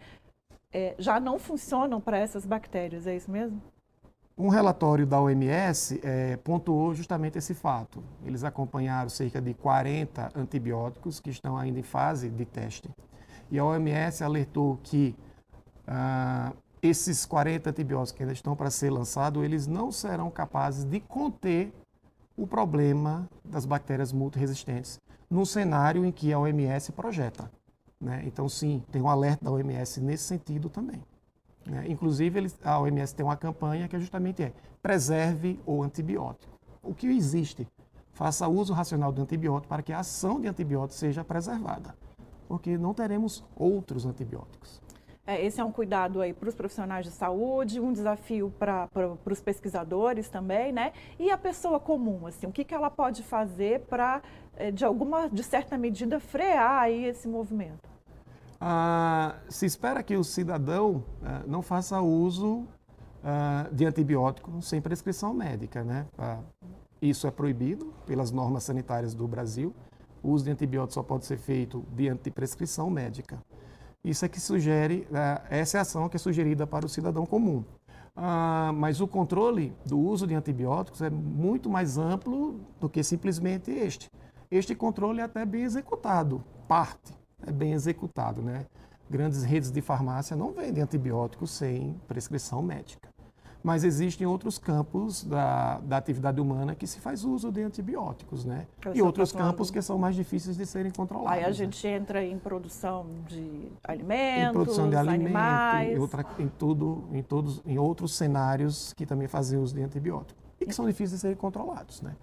é, 0.72 0.96
já 0.98 1.20
não 1.20 1.38
funcionam 1.38 2.00
para 2.00 2.18
essas 2.18 2.44
bactérias, 2.44 3.06
é 3.06 3.14
isso 3.14 3.30
mesmo? 3.30 3.62
Um 4.36 4.48
relatório 4.48 5.06
da 5.06 5.20
OMS 5.20 6.00
é, 6.02 6.36
pontuou 6.38 6.94
justamente 6.94 7.38
esse 7.38 7.54
fato. 7.54 8.02
Eles 8.24 8.42
acompanharam 8.42 9.08
cerca 9.08 9.40
de 9.40 9.54
40 9.54 10.30
antibióticos 10.34 11.20
que 11.20 11.30
estão 11.30 11.56
ainda 11.56 11.78
em 11.78 11.82
fase 11.84 12.30
de 12.30 12.44
teste. 12.44 12.90
E 13.50 13.58
a 13.58 13.64
OMS 13.64 14.24
alertou 14.24 14.78
que 14.82 15.14
ah, 15.86 16.52
esses 16.82 17.24
40 17.24 17.70
antibióticos 17.70 18.12
que 18.12 18.22
ainda 18.24 18.32
estão 18.32 18.56
para 18.56 18.68
ser 18.68 18.90
lançados, 18.90 19.42
eles 19.44 19.68
não 19.68 19.92
serão 19.92 20.28
capazes 20.30 20.84
de 20.84 20.98
conter 20.98 21.72
o 22.36 22.46
problema 22.46 23.28
das 23.44 23.64
bactérias 23.64 24.12
multiresistentes 24.12 25.00
num 25.30 25.44
cenário 25.44 26.04
em 26.04 26.10
que 26.10 26.32
a 26.32 26.38
OMS 26.38 26.92
projeta. 26.92 27.50
Né? 28.00 28.24
Então, 28.26 28.48
sim, 28.48 28.82
tem 28.90 29.00
um 29.00 29.08
alerta 29.08 29.44
da 29.44 29.50
OMS 29.52 30.00
nesse 30.00 30.24
sentido 30.24 30.68
também. 30.68 31.00
Né? 31.64 31.84
Inclusive, 31.88 32.38
eles, 32.38 32.58
a 32.64 32.80
OMS 32.80 33.14
tem 33.14 33.24
uma 33.24 33.36
campanha 33.36 33.86
que 33.86 33.94
é 33.94 34.00
justamente 34.00 34.42
é 34.42 34.52
preserve 34.82 35.60
o 35.64 35.82
antibiótico. 35.82 36.52
O 36.82 36.92
que 36.92 37.06
existe? 37.06 37.66
Faça 38.12 38.48
uso 38.48 38.72
racional 38.72 39.12
do 39.12 39.22
antibiótico 39.22 39.68
para 39.68 39.82
que 39.82 39.92
a 39.92 40.00
ação 40.00 40.40
de 40.40 40.48
antibiótico 40.48 40.98
seja 40.98 41.24
preservada, 41.24 41.94
porque 42.48 42.76
não 42.76 42.92
teremos 42.92 43.44
outros 43.56 44.04
antibióticos. 44.04 44.82
É, 45.24 45.44
esse 45.44 45.60
é 45.60 45.64
um 45.64 45.70
cuidado 45.70 46.20
aí 46.20 46.32
para 46.32 46.48
os 46.48 46.54
profissionais 46.54 47.06
de 47.06 47.12
saúde, 47.12 47.78
um 47.78 47.92
desafio 47.92 48.52
para 48.58 48.88
os 49.24 49.40
pesquisadores 49.40 50.28
também, 50.28 50.72
né? 50.72 50.92
E 51.16 51.30
a 51.30 51.38
pessoa 51.38 51.78
comum, 51.78 52.26
assim, 52.26 52.46
o 52.46 52.52
que, 52.52 52.64
que 52.64 52.74
ela 52.74 52.90
pode 52.90 53.22
fazer 53.22 53.82
para, 53.82 54.20
é, 54.56 54.72
de 54.72 54.84
alguma, 54.84 55.28
de 55.28 55.44
certa 55.44 55.78
medida, 55.78 56.18
frear 56.18 56.82
aí 56.82 57.04
esse 57.04 57.28
movimento? 57.28 57.88
Ah, 58.60 59.36
se 59.48 59.64
espera 59.64 60.02
que 60.02 60.16
o 60.16 60.24
cidadão 60.24 61.04
ah, 61.22 61.42
não 61.46 61.62
faça 61.62 62.00
uso 62.00 62.66
ah, 63.22 63.68
de 63.70 63.86
antibiótico 63.86 64.60
sem 64.60 64.80
prescrição 64.80 65.32
médica, 65.32 65.84
né? 65.84 66.06
Isso 67.00 67.28
é 67.28 67.30
proibido 67.30 67.94
pelas 68.06 68.32
normas 68.32 68.64
sanitárias 68.64 69.14
do 69.14 69.28
Brasil. 69.28 69.72
O 70.20 70.30
uso 70.30 70.44
de 70.44 70.50
antibiótico 70.50 70.94
só 70.94 71.02
pode 71.02 71.26
ser 71.26 71.38
feito 71.38 71.84
diante 71.92 72.24
de 72.24 72.30
prescrição 72.32 72.90
médica. 72.90 73.38
Isso 74.04 74.24
é 74.24 74.28
que 74.28 74.40
sugere, 74.40 75.06
ah, 75.14 75.42
essa 75.48 75.76
é 75.76 75.78
a 75.78 75.82
ação 75.82 76.08
que 76.08 76.16
é 76.16 76.18
sugerida 76.18 76.66
para 76.66 76.84
o 76.84 76.88
cidadão 76.88 77.24
comum. 77.24 77.64
Ah, 78.16 78.72
mas 78.74 79.00
o 79.00 79.06
controle 79.06 79.72
do 79.86 79.98
uso 79.98 80.26
de 80.26 80.34
antibióticos 80.34 81.00
é 81.02 81.08
muito 81.08 81.70
mais 81.70 81.96
amplo 81.96 82.60
do 82.80 82.88
que 82.88 83.02
simplesmente 83.02 83.70
este. 83.70 84.10
Este 84.50 84.74
controle 84.74 85.20
é 85.20 85.22
até 85.22 85.46
bem 85.46 85.62
executado, 85.62 86.44
parte 86.68 87.14
é 87.46 87.52
bem 87.52 87.72
executado. 87.72 88.42
Né? 88.42 88.66
Grandes 89.08 89.44
redes 89.44 89.70
de 89.70 89.80
farmácia 89.80 90.36
não 90.36 90.52
vendem 90.52 90.82
antibióticos 90.82 91.50
sem 91.50 92.00
prescrição 92.08 92.60
médica. 92.60 93.11
Mas 93.62 93.84
existem 93.84 94.26
outros 94.26 94.58
campos 94.58 95.22
da, 95.22 95.78
da 95.80 95.96
atividade 95.96 96.40
humana 96.40 96.74
que 96.74 96.86
se 96.86 96.98
faz 96.98 97.24
uso 97.24 97.52
de 97.52 97.62
antibióticos, 97.62 98.44
né? 98.44 98.66
E 98.92 99.00
outros 99.00 99.30
campos 99.30 99.70
que 99.70 99.80
são 99.80 99.96
mais 99.98 100.16
difíceis 100.16 100.56
de 100.56 100.66
serem 100.66 100.90
controlados. 100.90 101.32
Aí 101.32 101.44
a 101.44 101.48
né? 101.48 101.52
gente 101.52 101.86
né? 101.86 101.94
entra 101.94 102.24
em 102.24 102.38
produção 102.38 103.06
de 103.28 103.68
alimentos, 103.84 104.50
em 104.50 104.52
produção 104.52 104.90
de 104.90 104.96
alimentos, 104.96 105.26
animais. 105.26 105.96
Em, 105.96 105.98
outra, 106.00 106.26
em, 106.38 106.48
tudo, 106.48 107.04
em, 107.12 107.22
todos, 107.22 107.62
em 107.64 107.78
outros 107.78 108.14
cenários 108.14 108.92
que 108.94 109.06
também 109.06 109.28
fazem 109.28 109.58
uso 109.58 109.74
de 109.74 109.82
antibióticos 109.82 110.42
e 110.60 110.66
que 110.66 110.74
são 110.74 110.86
difíceis 110.86 111.12
de 111.12 111.18
serem 111.18 111.36
controlados, 111.36 112.02
né? 112.02 112.16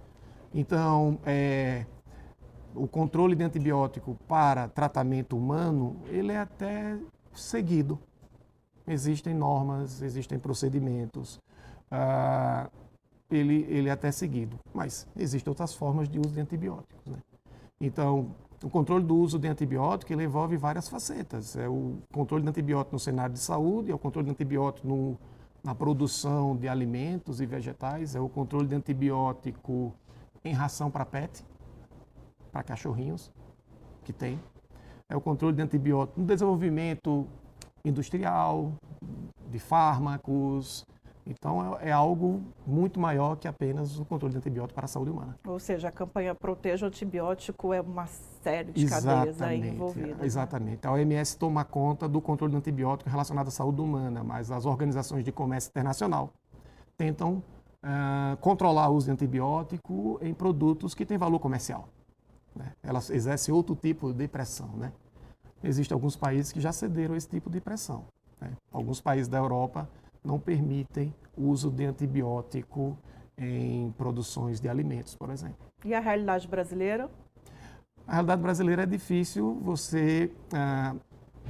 Então, 0.54 1.20
é, 1.26 1.86
o 2.76 2.88
controle 2.88 3.36
de 3.36 3.44
antibiótico 3.44 4.18
para 4.28 4.68
tratamento 4.68 5.38
humano, 5.38 5.98
ele 6.08 6.32
é 6.32 6.40
até 6.40 6.98
seguido. 7.34 8.00
Existem 8.90 9.36
normas, 9.36 10.02
existem 10.02 10.40
procedimentos, 10.40 11.40
ah, 11.92 12.68
ele, 13.30 13.64
ele 13.70 13.88
é 13.88 13.92
até 13.92 14.12
seguido. 14.12 14.60
Mas 14.74 15.08
existem 15.16 15.52
outras 15.52 15.76
formas 15.76 16.10
de 16.10 16.20
uso 16.20 16.34
de 16.34 16.42
antibióticos. 16.42 17.06
Né? 17.06 17.20
Então, 17.80 18.34
o 18.64 18.70
controle 18.70 19.06
do 19.06 19.16
uso 19.16 19.38
de 19.38 19.48
antibiótico 19.48 20.12
ele 20.12 20.24
envolve 20.24 20.58
várias 20.58 20.90
facetas. 20.90 21.56
É 21.56 21.70
o 21.70 22.00
controle 22.12 22.44
de 22.44 22.50
antibiótico 22.50 22.96
no 22.96 23.00
cenário 23.00 23.34
de 23.34 23.40
saúde, 23.40 23.92
é 23.92 23.94
o 23.94 24.00
controle 24.00 24.26
de 24.26 24.32
antibiótico 24.32 24.88
no, 24.88 25.18
na 25.64 25.76
produção 25.76 26.58
de 26.58 26.68
alimentos 26.68 27.40
e 27.40 27.46
vegetais, 27.46 28.16
é 28.16 28.20
o 28.20 28.28
controle 28.28 28.68
de 28.68 28.74
antibiótico 28.74 29.94
em 30.44 30.52
ração 30.52 30.90
para 30.90 31.06
PET, 31.06 31.46
para 32.52 32.64
cachorrinhos, 32.64 33.32
que 34.04 34.12
tem. 34.12 34.40
É 35.08 35.16
o 35.16 35.22
controle 35.22 35.56
de 35.56 35.62
antibióticos 35.62 36.20
no 36.20 36.26
desenvolvimento 36.26 37.28
industrial, 37.90 38.74
de 39.50 39.60
fármacos. 39.60 40.86
Então, 41.26 41.78
é, 41.78 41.90
é, 41.90 41.92
algo 41.92 42.42
muito 42.66 43.00
maior 43.00 43.36
que 43.36 43.48
apenas 43.48 44.00
o 44.00 44.06
controle 44.06 44.32
de 44.32 44.40
antibiótico 44.40 44.74
para 44.74 44.86
a 44.86 44.88
saúde 44.88 45.12
humana. 45.12 45.38
Ou 45.46 45.60
seja, 45.60 45.90
a 45.90 45.92
campanha 45.92 46.34
Proteja 46.34 46.86
o 46.86 46.90
Antibiótico 46.90 47.72
é 47.72 47.80
uma 47.80 48.08
série 48.08 48.72
de 48.72 48.84
exatamente, 48.84 49.38
cadeias 49.38 49.42
aí 49.42 49.70
envolvidas. 49.70 50.18
Né? 50.18 50.26
Exatamente. 50.26 50.80
Né? 50.84 50.90
A 50.90 50.94
OMS 50.94 51.38
toma 51.38 51.64
conta 51.64 52.08
do 52.08 52.20
controle 52.20 52.52
de 52.52 52.58
antibiótico 52.58 53.10
relacionado 53.10 53.48
à 53.50 53.52
saúde 53.52 53.80
humana, 53.80 54.24
mas 54.24 54.50
as 54.50 54.66
organizações 54.66 55.24
de 55.24 55.32
comércio 55.32 55.70
internacional 55.70 56.32
tentam 56.98 57.44
uh, 57.84 58.36
controlar 58.38 58.90
o 58.90 58.96
uso 58.96 59.06
de 59.06 59.12
antibiótico 59.12 60.18
em 60.24 60.34
produtos 60.34 60.96
que 60.96 61.06
têm 61.06 61.18
valor 61.18 61.40
comercial. 61.40 61.90
Né? 62.56 62.72
Elas 62.82 63.12
exercem 63.12 63.54
outro 63.54 63.76
tipo 63.76 64.12
de 64.12 64.28
pressão. 64.28 64.70
Né? 64.76 64.92
Existem 65.64 65.94
alguns 65.94 66.16
países 66.16 66.52
que 66.52 66.62
já 66.62 66.72
cederam 66.72 67.16
esse 67.16 67.28
tipo 67.28 67.50
de 67.50 67.60
pressão. 67.60 68.06
Né? 68.40 68.52
Alguns 68.72 69.02
países 69.02 69.28
da 69.28 69.38
Europa 69.38 69.90
não 70.24 70.40
permitem 70.40 71.14
o 71.38 71.48
uso 71.48 71.70
de 71.70 71.86
antibiótico 71.86 72.98
em 73.38 73.92
produções 73.98 74.60
de 74.60 74.68
alimentos, 74.68 75.16
por 75.16 75.30
exemplo. 75.30 75.58
E 75.86 75.94
a 75.94 76.00
realidade 76.00 76.48
brasileira? 76.48 77.10
A 78.08 78.14
realidade 78.14 78.42
brasileira 78.42 78.84
é 78.84 78.86
difícil 78.86 79.60
você 79.62 80.32
ah, 80.54 80.96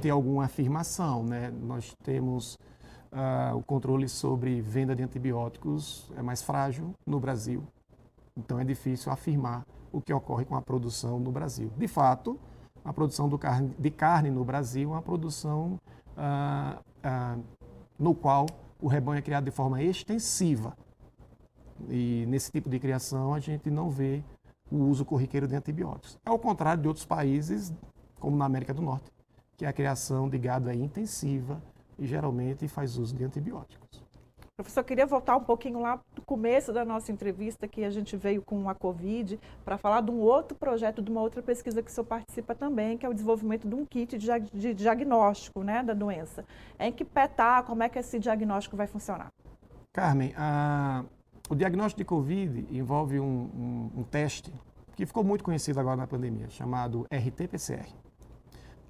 ter 0.00 0.10
alguma 0.10 0.44
afirmação. 0.44 1.24
Né? 1.24 1.50
Nós 1.50 1.94
temos 2.02 2.58
ah, 3.12 3.52
o 3.54 3.62
controle 3.62 4.08
sobre 4.08 4.60
venda 4.60 4.94
de 4.94 5.02
antibióticos 5.02 6.10
é 6.16 6.22
mais 6.22 6.42
frágil 6.42 6.94
no 7.06 7.18
Brasil. 7.18 7.64
Então 8.36 8.58
é 8.58 8.64
difícil 8.64 9.10
afirmar 9.10 9.66
o 9.92 10.00
que 10.00 10.12
ocorre 10.12 10.44
com 10.44 10.54
a 10.54 10.62
produção 10.62 11.18
no 11.18 11.32
Brasil. 11.32 11.72
De 11.76 11.88
fato, 11.88 12.38
a 12.84 12.92
produção 12.92 13.28
carne, 13.38 13.74
de 13.78 13.90
carne 13.90 14.30
no 14.30 14.44
Brasil 14.44 14.90
é 14.90 14.92
uma 14.92 15.02
produção 15.02 15.78
ah, 16.16 16.78
ah, 17.02 17.38
no 17.98 18.14
qual 18.14 18.46
o 18.80 18.88
rebanho 18.88 19.18
é 19.18 19.22
criado 19.22 19.44
de 19.44 19.50
forma 19.50 19.82
extensiva. 19.82 20.76
E 21.88 22.24
nesse 22.28 22.50
tipo 22.50 22.68
de 22.68 22.78
criação 22.78 23.34
a 23.34 23.40
gente 23.40 23.70
não 23.70 23.90
vê 23.90 24.22
o 24.70 24.76
uso 24.76 25.04
corriqueiro 25.04 25.48
de 25.48 25.56
antibióticos. 25.56 26.18
Ao 26.24 26.38
contrário 26.38 26.82
de 26.82 26.88
outros 26.88 27.04
países, 27.04 27.72
como 28.18 28.36
na 28.36 28.44
América 28.44 28.72
do 28.72 28.82
Norte, 28.82 29.10
que 29.56 29.66
a 29.66 29.72
criação 29.72 30.28
de 30.28 30.38
gado 30.38 30.70
é 30.70 30.74
intensiva 30.74 31.62
e 31.98 32.06
geralmente 32.06 32.66
faz 32.68 32.96
uso 32.96 33.14
de 33.14 33.24
antibióticos. 33.24 34.02
Professor, 34.62 34.84
queria 34.84 35.06
voltar 35.06 35.36
um 35.36 35.42
pouquinho 35.42 35.80
lá 35.80 35.98
do 36.14 36.22
começo 36.22 36.72
da 36.72 36.84
nossa 36.84 37.10
entrevista, 37.10 37.66
que 37.66 37.82
a 37.84 37.90
gente 37.90 38.16
veio 38.16 38.42
com 38.42 38.68
a 38.68 38.74
Covid, 38.74 39.40
para 39.64 39.78
falar 39.78 40.02
de 40.02 40.10
um 40.10 40.18
outro 40.18 40.56
projeto, 40.56 41.00
de 41.00 41.10
uma 41.10 41.20
outra 41.20 41.42
pesquisa 41.42 41.82
que 41.82 41.90
o 41.90 41.92
senhor 41.92 42.04
participa 42.04 42.54
também, 42.54 42.98
que 42.98 43.06
é 43.06 43.08
o 43.08 43.14
desenvolvimento 43.14 43.66
de 43.66 43.74
um 43.74 43.86
kit 43.86 44.18
de, 44.18 44.74
diagnóstico 44.74 45.62
né, 45.62 45.82
da 45.82 45.94
doença. 45.94 46.44
Em 46.78 46.92
que 46.92 47.04
pé 47.04 47.24
está, 47.24 47.62
como 47.62 47.82
é 47.82 47.88
que 47.88 47.98
esse 47.98 48.18
diagnóstico 48.18 48.76
vai 48.76 48.86
funcionar? 48.86 49.32
Carmen, 49.92 50.34
a, 50.36 51.04
o 51.48 51.54
diagnóstico 51.54 51.98
de 51.98 52.04
Covid 52.04 52.66
envolve 52.70 53.18
um, 53.18 53.24
um, 53.24 54.00
um 54.00 54.02
teste 54.04 54.52
que 54.94 55.06
ficou 55.06 55.24
muito 55.24 55.42
conhecido 55.42 55.80
agora 55.80 55.96
na 55.96 56.06
pandemia, 56.06 56.50
chamado 56.50 57.06
RT-PCR. 57.10 57.88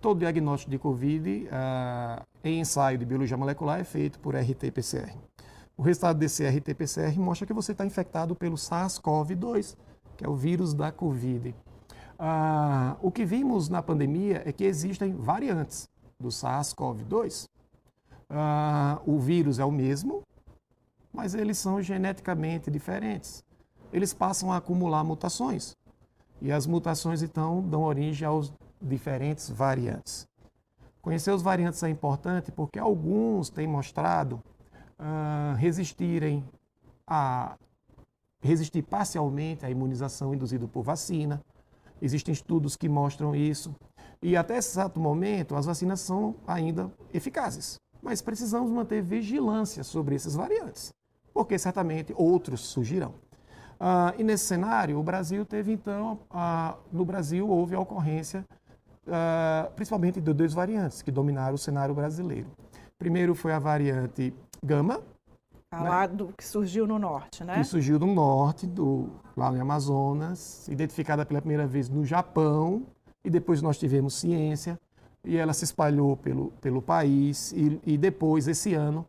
Todo 0.00 0.18
diagnóstico 0.18 0.70
de 0.70 0.78
Covid 0.78 1.46
uh, 1.46 2.26
em 2.42 2.60
ensaio 2.60 2.98
de 2.98 3.04
biologia 3.04 3.36
molecular 3.36 3.78
é 3.78 3.84
feito 3.84 4.18
por 4.18 4.34
RT-PCR. 4.34 5.14
O 5.80 5.82
resultado 5.82 6.18
desse 6.18 6.46
RT-PCR 6.46 7.18
mostra 7.18 7.46
que 7.46 7.54
você 7.54 7.72
está 7.72 7.86
infectado 7.86 8.34
pelo 8.34 8.56
SARS-CoV-2, 8.56 9.78
que 10.14 10.26
é 10.26 10.28
o 10.28 10.36
vírus 10.36 10.74
da 10.74 10.92
Covid. 10.92 11.54
Ah, 12.18 12.98
o 13.00 13.10
que 13.10 13.24
vimos 13.24 13.70
na 13.70 13.82
pandemia 13.82 14.42
é 14.44 14.52
que 14.52 14.64
existem 14.64 15.14
variantes 15.14 15.88
do 16.20 16.28
SARS-CoV-2. 16.28 17.48
Ah, 18.28 19.00
o 19.06 19.18
vírus 19.18 19.58
é 19.58 19.64
o 19.64 19.72
mesmo, 19.72 20.20
mas 21.10 21.32
eles 21.32 21.56
são 21.56 21.80
geneticamente 21.80 22.70
diferentes. 22.70 23.42
Eles 23.90 24.12
passam 24.12 24.52
a 24.52 24.58
acumular 24.58 25.02
mutações. 25.02 25.74
E 26.42 26.52
as 26.52 26.66
mutações, 26.66 27.22
então, 27.22 27.62
dão 27.62 27.84
origem 27.84 28.28
aos 28.28 28.52
diferentes 28.82 29.48
variantes. 29.48 30.28
Conhecer 31.00 31.30
os 31.30 31.40
variantes 31.40 31.82
é 31.82 31.88
importante 31.88 32.52
porque 32.52 32.78
alguns 32.78 33.48
têm 33.48 33.66
mostrado 33.66 34.42
uh, 35.00 35.56
resistirem 35.56 36.44
a 37.06 37.56
resistir 38.40 38.82
parcialmente 38.82 39.66
à 39.66 39.70
imunização 39.70 40.32
induzida 40.34 40.68
por 40.68 40.82
vacina. 40.82 41.40
Existem 42.00 42.32
estudos 42.32 42.76
que 42.76 42.88
mostram 42.88 43.34
isso. 43.34 43.74
E 44.22 44.36
até 44.36 44.56
esse 44.56 44.70
exato 44.70 45.00
momento, 45.00 45.56
as 45.56 45.66
vacinas 45.66 46.00
são 46.00 46.36
ainda 46.46 46.90
eficazes. 47.12 47.80
Mas 48.02 48.22
precisamos 48.22 48.70
manter 48.70 49.02
vigilância 49.02 49.82
sobre 49.82 50.14
esses 50.14 50.34
variantes, 50.34 50.92
porque 51.34 51.58
certamente 51.58 52.14
outros 52.16 52.60
surgirão. 52.60 53.14
Uh, 53.80 54.12
e 54.18 54.24
nesse 54.24 54.44
cenário, 54.44 54.98
o 54.98 55.02
Brasil 55.02 55.44
teve 55.44 55.72
então, 55.72 56.20
uh, 56.30 56.78
no 56.92 57.04
Brasil 57.04 57.48
houve 57.48 57.74
a 57.74 57.80
ocorrência 57.80 58.44
uh, 59.06 59.70
principalmente 59.72 60.20
de 60.20 60.32
dois 60.32 60.52
variantes 60.52 61.02
que 61.02 61.10
dominaram 61.10 61.54
o 61.54 61.58
cenário 61.58 61.94
brasileiro. 61.94 62.48
Primeiro 62.98 63.34
foi 63.34 63.52
a 63.52 63.58
variante 63.58 64.34
Gama. 64.62 65.00
Ah, 65.70 65.82
né? 65.82 65.88
Lá 65.88 66.06
do, 66.06 66.32
que 66.36 66.44
surgiu 66.44 66.86
no 66.86 66.98
norte, 66.98 67.44
né? 67.44 67.54
Que 67.54 67.64
surgiu 67.64 67.98
no 67.98 68.12
norte, 68.12 68.66
do, 68.66 69.08
lá 69.36 69.52
no 69.52 69.60
Amazonas, 69.60 70.66
identificada 70.68 71.24
pela 71.24 71.40
primeira 71.40 71.66
vez 71.66 71.88
no 71.88 72.04
Japão, 72.04 72.82
e 73.24 73.30
depois 73.30 73.62
nós 73.62 73.78
tivemos 73.78 74.14
ciência, 74.14 74.78
e 75.24 75.36
ela 75.36 75.52
se 75.52 75.64
espalhou 75.64 76.16
pelo, 76.16 76.50
pelo 76.60 76.82
país, 76.82 77.52
e, 77.52 77.80
e 77.86 77.96
depois, 77.96 78.48
esse 78.48 78.74
ano, 78.74 79.06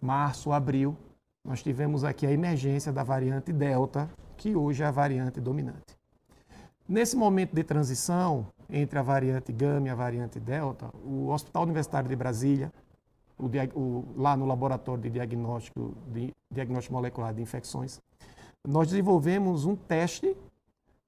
março, 0.00 0.52
abril, 0.52 0.96
nós 1.44 1.62
tivemos 1.62 2.04
aqui 2.04 2.26
a 2.26 2.32
emergência 2.32 2.92
da 2.92 3.04
variante 3.04 3.52
Delta, 3.52 4.10
que 4.36 4.56
hoje 4.56 4.82
é 4.82 4.86
a 4.86 4.90
variante 4.90 5.40
dominante. 5.40 5.96
Nesse 6.88 7.16
momento 7.16 7.54
de 7.54 7.62
transição 7.62 8.46
entre 8.68 8.98
a 8.98 9.02
variante 9.02 9.52
Gama 9.52 9.86
e 9.86 9.90
a 9.90 9.94
variante 9.94 10.40
Delta, 10.40 10.90
o 11.04 11.28
Hospital 11.28 11.62
Universitário 11.62 12.08
de 12.08 12.16
Brasília, 12.16 12.72
o, 13.38 13.46
o, 13.78 14.14
lá 14.16 14.36
no 14.36 14.46
laboratório 14.46 15.02
de 15.02 15.10
diagnóstico, 15.10 15.94
de 16.12 16.32
diagnóstico 16.50 16.94
molecular 16.94 17.34
de 17.34 17.42
infecções, 17.42 18.00
nós 18.66 18.88
desenvolvemos 18.88 19.64
um 19.64 19.76
teste 19.76 20.36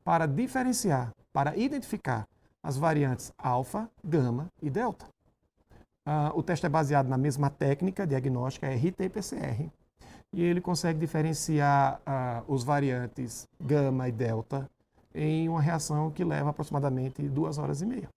para 0.05 0.27
diferenciar, 0.27 1.11
para 1.33 1.57
identificar 1.57 2.27
as 2.63 2.77
variantes 2.77 3.33
alfa, 3.39 3.89
gama 4.05 4.47
e 4.63 4.69
delta. 4.69 5.07
Uh, 6.07 6.39
o 6.39 6.43
teste 6.43 6.67
é 6.67 6.69
baseado 6.69 7.09
na 7.09 7.19
mesma 7.19 7.51
técnica 7.51 8.07
diagnóstica 8.07 8.69
RT-PCR 8.69 9.71
e 10.33 10.43
ele 10.43 10.61
consegue 10.61 10.99
diferenciar 10.99 12.01
uh, 12.07 12.53
os 12.53 12.63
variantes 12.63 13.49
gama 13.61 14.09
e 14.09 14.13
delta 14.13 14.69
em 15.15 15.49
uma 15.49 15.61
reação 15.61 16.11
que 16.11 16.23
leva 16.23 16.51
aproximadamente 16.51 17.23
duas 17.23 17.59
horas 17.59 17.81
e 17.83 17.87
meia. 17.87 18.09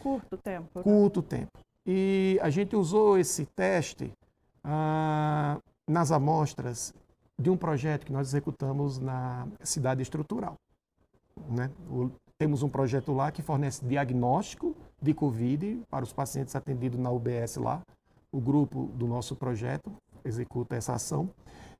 Curto 0.00 0.36
tempo. 0.36 0.68
Né? 0.78 0.82
Curto 0.82 1.22
tempo. 1.22 1.58
E 1.86 2.38
a 2.42 2.50
gente 2.50 2.74
usou 2.74 3.18
esse 3.18 3.44
teste 3.44 4.12
ah, 4.62 5.58
nas 5.86 6.10
amostras 6.10 6.94
de 7.38 7.50
um 7.50 7.56
projeto 7.56 8.06
que 8.06 8.12
nós 8.12 8.28
executamos 8.28 8.98
na 8.98 9.46
cidade 9.62 10.02
estrutural. 10.02 10.56
Né? 11.50 11.70
O, 11.90 12.10
temos 12.38 12.62
um 12.62 12.68
projeto 12.68 13.12
lá 13.12 13.30
que 13.30 13.42
fornece 13.42 13.84
diagnóstico 13.84 14.74
de 15.00 15.12
Covid 15.12 15.82
para 15.90 16.04
os 16.04 16.12
pacientes 16.12 16.56
atendidos 16.56 16.98
na 16.98 17.10
UBS 17.10 17.56
lá. 17.56 17.82
O 18.32 18.40
grupo 18.40 18.86
do 18.94 19.06
nosso 19.06 19.36
projeto 19.36 19.92
executa 20.24 20.74
essa 20.74 20.94
ação. 20.94 21.30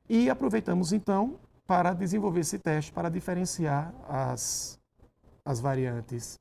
E 0.09 0.29
aproveitamos 0.29 0.93
então 0.93 1.38
para 1.67 1.95
desenvolver 1.95 2.40
esse 2.40 2.59
teste 2.59 2.93
para 2.93 3.09
diferenciar 3.09 3.95
as, 4.09 4.79
as 5.45 5.61
variantes 5.61 6.38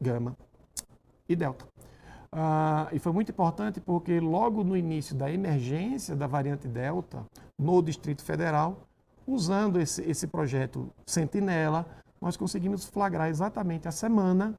gama 0.00 0.36
e 1.28 1.36
delta. 1.36 1.66
Ah, 2.30 2.88
e 2.92 2.98
foi 2.98 3.12
muito 3.12 3.30
importante 3.30 3.80
porque 3.80 4.20
logo 4.20 4.62
no 4.62 4.76
início 4.76 5.14
da 5.14 5.30
emergência 5.30 6.14
da 6.14 6.26
variante 6.26 6.68
delta 6.68 7.24
no 7.58 7.82
Distrito 7.82 8.22
Federal, 8.22 8.86
usando 9.26 9.80
esse, 9.80 10.02
esse 10.02 10.26
projeto 10.26 10.90
Sentinela, 11.06 11.86
nós 12.20 12.36
conseguimos 12.36 12.84
flagrar 12.84 13.28
exatamente 13.28 13.88
a 13.88 13.92
semana 13.92 14.58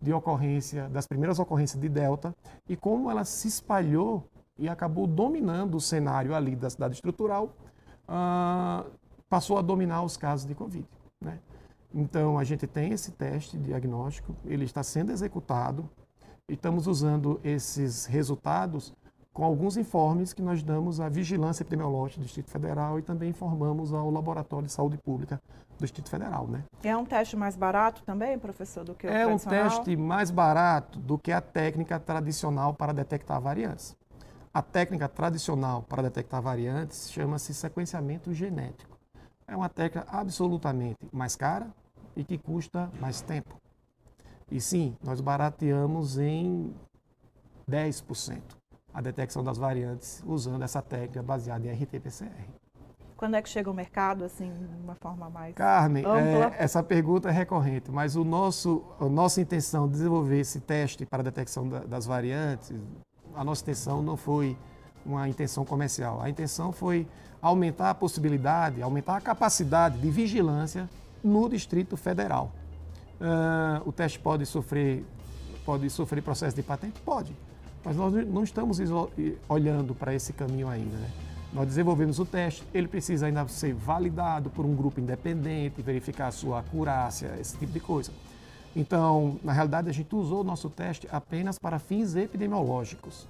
de 0.00 0.12
ocorrência, 0.12 0.88
das 0.88 1.06
primeiras 1.06 1.38
ocorrências 1.38 1.80
de 1.80 1.88
delta 1.88 2.34
e 2.68 2.76
como 2.76 3.10
ela 3.10 3.24
se 3.24 3.46
espalhou 3.46 4.26
e 4.58 4.68
acabou 4.68 5.06
dominando 5.06 5.76
o 5.76 5.80
cenário 5.80 6.34
ali 6.34 6.56
da 6.56 6.68
cidade 6.68 6.94
estrutural, 6.94 7.54
ah, 8.08 8.84
passou 9.28 9.58
a 9.58 9.62
dominar 9.62 10.02
os 10.02 10.16
casos 10.16 10.46
de 10.46 10.54
Covid. 10.54 10.86
Né? 11.20 11.38
Então, 11.94 12.38
a 12.38 12.44
gente 12.44 12.66
tem 12.66 12.92
esse 12.92 13.12
teste 13.12 13.56
diagnóstico, 13.58 14.34
ele 14.44 14.64
está 14.64 14.82
sendo 14.82 15.12
executado 15.12 15.88
e 16.52 16.54
estamos 16.54 16.86
usando 16.86 17.40
esses 17.42 18.04
resultados 18.04 18.92
com 19.32 19.42
alguns 19.42 19.78
informes 19.78 20.34
que 20.34 20.42
nós 20.42 20.62
damos 20.62 21.00
à 21.00 21.08
Vigilância 21.08 21.62
Epidemiológica 21.62 22.20
do 22.20 22.24
Distrito 22.24 22.50
Federal 22.50 22.98
e 22.98 23.02
também 23.02 23.30
informamos 23.30 23.94
ao 23.94 24.10
Laboratório 24.10 24.66
de 24.66 24.72
Saúde 24.72 24.98
Pública 24.98 25.40
do 25.78 25.80
Distrito 25.80 26.10
Federal. 26.10 26.46
Né? 26.46 26.62
É 26.84 26.94
um 26.94 27.06
teste 27.06 27.36
mais 27.38 27.56
barato 27.56 28.02
também, 28.02 28.38
professor, 28.38 28.84
do 28.84 28.94
que 28.94 29.06
o 29.06 29.10
É 29.10 29.26
um 29.26 29.38
teste 29.38 29.96
mais 29.96 30.30
barato 30.30 30.98
do 30.98 31.16
que 31.16 31.32
a 31.32 31.40
técnica 31.40 31.98
tradicional 31.98 32.74
para 32.74 32.92
detectar 32.92 33.40
variantes. 33.40 33.96
A 34.52 34.60
técnica 34.60 35.08
tradicional 35.08 35.82
para 35.82 36.02
detectar 36.02 36.42
variantes 36.42 37.10
chama-se 37.10 37.54
sequenciamento 37.54 38.34
genético 38.34 38.92
é 39.52 39.56
uma 39.56 39.68
técnica 39.68 40.06
absolutamente 40.10 40.98
mais 41.12 41.36
cara 41.36 41.66
e 42.16 42.24
que 42.24 42.38
custa 42.38 42.90
mais 43.00 43.20
tempo. 43.20 43.54
E 44.52 44.60
sim, 44.60 44.94
nós 45.02 45.18
barateamos 45.22 46.18
em 46.18 46.74
10% 47.68 48.38
a 48.92 49.00
detecção 49.00 49.42
das 49.42 49.56
variantes 49.56 50.22
usando 50.26 50.62
essa 50.62 50.82
técnica 50.82 51.22
baseada 51.22 51.66
em 51.66 51.72
RT-PCR. 51.72 52.28
Quando 53.16 53.36
é 53.36 53.40
que 53.40 53.48
chega 53.48 53.70
ao 53.70 53.74
mercado, 53.74 54.24
assim, 54.24 54.52
de 54.52 54.84
uma 54.84 54.94
forma 54.96 55.30
mais 55.30 55.54
Carmen, 55.54 56.04
é, 56.04 56.62
essa 56.62 56.82
pergunta 56.82 57.30
é 57.30 57.32
recorrente, 57.32 57.90
mas 57.90 58.14
o 58.14 58.24
nosso, 58.24 58.84
a 59.00 59.06
nossa 59.06 59.40
intenção 59.40 59.86
de 59.86 59.92
desenvolver 59.92 60.40
esse 60.40 60.60
teste 60.60 61.06
para 61.06 61.20
a 61.20 61.24
detecção 61.24 61.66
da, 61.66 61.78
das 61.78 62.04
variantes, 62.04 62.74
a 63.34 63.42
nossa 63.42 63.62
intenção 63.62 64.02
não 64.02 64.18
foi 64.18 64.54
uma 65.06 65.26
intenção 65.30 65.64
comercial. 65.64 66.20
A 66.20 66.28
intenção 66.28 66.72
foi 66.72 67.08
aumentar 67.40 67.88
a 67.88 67.94
possibilidade, 67.94 68.82
aumentar 68.82 69.16
a 69.16 69.20
capacidade 69.20 69.98
de 69.98 70.10
vigilância 70.10 70.90
no 71.24 71.48
Distrito 71.48 71.96
Federal. 71.96 72.52
Uh, 73.22 73.88
o 73.88 73.92
teste 73.92 74.18
pode 74.18 74.44
sofrer, 74.44 75.04
pode 75.64 75.88
sofrer 75.88 76.20
processo 76.20 76.56
de 76.56 76.62
patente? 76.62 77.00
Pode, 77.02 77.32
mas 77.84 77.96
nós 77.96 78.12
não 78.26 78.42
estamos 78.42 78.80
olhando 79.48 79.94
para 79.94 80.12
esse 80.12 80.32
caminho 80.32 80.68
ainda. 80.68 80.96
Né? 80.96 81.08
Nós 81.52 81.68
desenvolvemos 81.68 82.18
o 82.18 82.26
teste, 82.26 82.64
ele 82.74 82.88
precisa 82.88 83.26
ainda 83.26 83.46
ser 83.46 83.74
validado 83.74 84.50
por 84.50 84.64
um 84.64 84.74
grupo 84.74 84.98
independente, 84.98 85.80
verificar 85.82 86.26
a 86.26 86.32
sua 86.32 86.58
acurácia, 86.58 87.36
esse 87.40 87.56
tipo 87.56 87.72
de 87.72 87.78
coisa. 87.78 88.10
Então, 88.74 89.38
na 89.44 89.52
realidade, 89.52 89.88
a 89.88 89.92
gente 89.92 90.12
usou 90.16 90.40
o 90.40 90.44
nosso 90.44 90.68
teste 90.68 91.06
apenas 91.12 91.58
para 91.60 91.78
fins 91.78 92.16
epidemiológicos. 92.16 93.28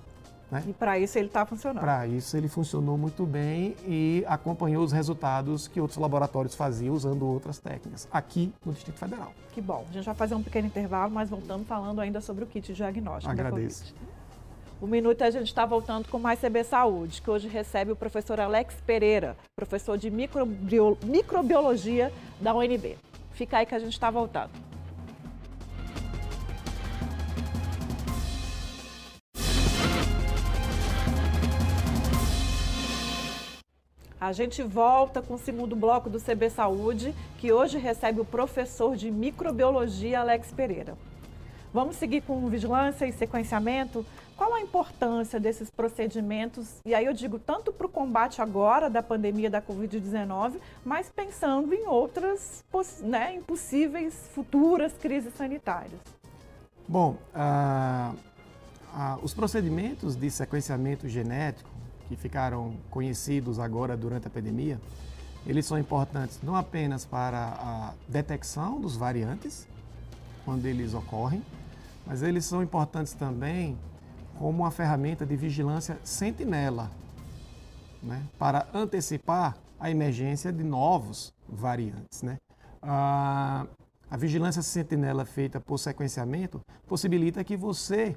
Né? 0.53 0.63
E 0.69 0.73
para 0.75 0.99
isso 0.99 1.19
ele 1.19 1.29
está 1.29 1.47
funcionando. 1.47 1.81
Para 1.81 2.07
isso 2.07 2.37
ele 2.37 2.47
funcionou 2.47 2.99
muito 2.99 3.25
bem 3.25 3.75
e 3.87 4.23
acompanhou 4.29 4.85
os 4.85 4.93
resultados 4.93 5.67
que 5.67 5.81
outros 5.81 5.99
laboratórios 5.99 6.55
faziam 6.55 6.95
usando 6.95 7.27
outras 7.27 7.59
técnicas, 7.59 8.07
aqui 8.13 8.53
no 8.63 8.75
Distrito 8.75 8.99
Federal. 8.99 9.33
Que 9.55 9.63
bom. 9.63 9.87
A 9.89 9.93
gente 9.95 10.05
vai 10.05 10.15
fazer 10.15 10.35
um 10.35 10.43
pequeno 10.43 10.67
intervalo, 10.67 11.11
mas 11.11 11.31
voltando 11.31 11.65
falando 11.65 12.03
ainda 12.03 12.21
sobre 12.21 12.45
o 12.45 12.47
kit 12.47 12.75
diagnóstico 12.75 13.33
Agradeço. 13.33 13.95
O 14.79 14.87
Minuto 14.87 15.23
a 15.23 15.31
gente 15.31 15.47
está 15.47 15.65
voltando 15.65 16.07
com 16.09 16.19
mais 16.19 16.39
CB 16.39 16.65
Saúde, 16.65 17.23
que 17.23 17.31
hoje 17.31 17.49
recebe 17.49 17.93
o 17.93 17.97
professor 17.97 18.39
Alex 18.39 18.75
Pereira, 18.85 19.35
professor 19.57 19.97
de 19.97 20.11
microbiologia 20.11 22.13
da 22.39 22.55
UNB. 22.55 22.99
Fica 23.31 23.57
aí 23.57 23.65
que 23.65 23.75
a 23.75 23.79
gente 23.79 23.95
está 23.95 24.11
voltando. 24.11 24.51
A 34.23 34.31
gente 34.31 34.63
volta 34.63 35.21
com 35.21 35.35
o 35.35 35.39
segundo 35.39 35.75
bloco 35.75 36.09
do 36.09 36.21
CB 36.21 36.49
Saúde, 36.49 37.13
que 37.39 37.51
hoje 37.51 37.77
recebe 37.77 38.21
o 38.21 38.25
professor 38.25 38.95
de 38.95 39.11
microbiologia 39.11 40.21
Alex 40.21 40.53
Pereira. 40.53 40.97
Vamos 41.75 41.97
seguir 41.97 42.21
com 42.21 42.49
vigilância 42.49 43.05
e 43.05 43.13
sequenciamento? 43.13 44.07
Qual 44.37 44.55
a 44.55 44.61
importância 44.61 45.41
desses 45.41 45.69
procedimentos? 45.71 46.77
E 46.87 46.95
aí 46.95 47.05
eu 47.05 47.13
digo 47.13 47.37
tanto 47.37 47.73
para 47.73 47.85
o 47.85 47.91
combate 47.91 48.41
agora 48.41 48.89
da 48.89 49.03
pandemia 49.03 49.51
da 49.51 49.61
Covid-19, 49.61 50.53
mas 50.85 51.11
pensando 51.11 51.75
em 51.75 51.89
outras 51.89 52.63
né, 53.01 53.35
impossíveis 53.35 54.15
futuras 54.33 54.93
crises 54.93 55.35
sanitárias. 55.35 56.01
Bom, 56.87 57.17
ah, 57.35 58.13
ah, 58.95 59.19
os 59.21 59.35
procedimentos 59.35 60.15
de 60.15 60.31
sequenciamento 60.31 61.09
genético 61.09 61.72
que 62.09 62.17
ficaram 62.17 62.75
conhecidos 62.91 63.59
agora 63.59 63.97
durante 63.97 64.27
a 64.27 64.31
pandemia, 64.31 64.81
eles 65.47 65.67
são 65.67 65.79
importantes 65.79 66.41
não 66.43 66.55
apenas 66.55 67.05
para 67.05 67.39
a 67.39 67.95
detecção 68.09 68.81
dos 68.81 68.97
variantes, 68.97 69.67
quando 70.45 70.67
eles 70.67 70.95
ocorrem, 70.95 71.43
mas 72.07 72.23
eles 72.23 72.45
são 72.45 72.63
importantes 72.63 73.13
também 73.13 73.79
como 74.39 74.63
uma 74.63 74.71
ferramenta 74.71 75.25
de 75.25 75.37
vigilância 75.37 75.99
sentinela, 76.03 76.91
né, 78.03 78.23
para 78.39 78.67
antecipar 78.75 79.57
a 79.79 79.91
emergência 79.91 80.53
de 80.53 80.63
novos 80.65 81.33
variantes. 81.49 82.23
Né? 82.23 82.39
A, 82.81 83.67
a 84.11 84.17
vigilância 84.17 84.63
sentinela 84.63 85.25
feita 85.25 85.61
por 85.61 85.79
sequenciamento 85.79 86.61
possibilita 86.87 87.43
que 87.45 87.57
você, 87.57 88.17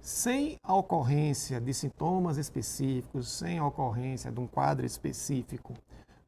sem 0.00 0.58
a 0.62 0.74
ocorrência 0.74 1.60
de 1.60 1.74
sintomas 1.74 2.36
específicos, 2.36 3.28
sem 3.28 3.58
a 3.58 3.66
ocorrência 3.66 4.30
de 4.30 4.40
um 4.40 4.46
quadro 4.46 4.86
específico, 4.86 5.74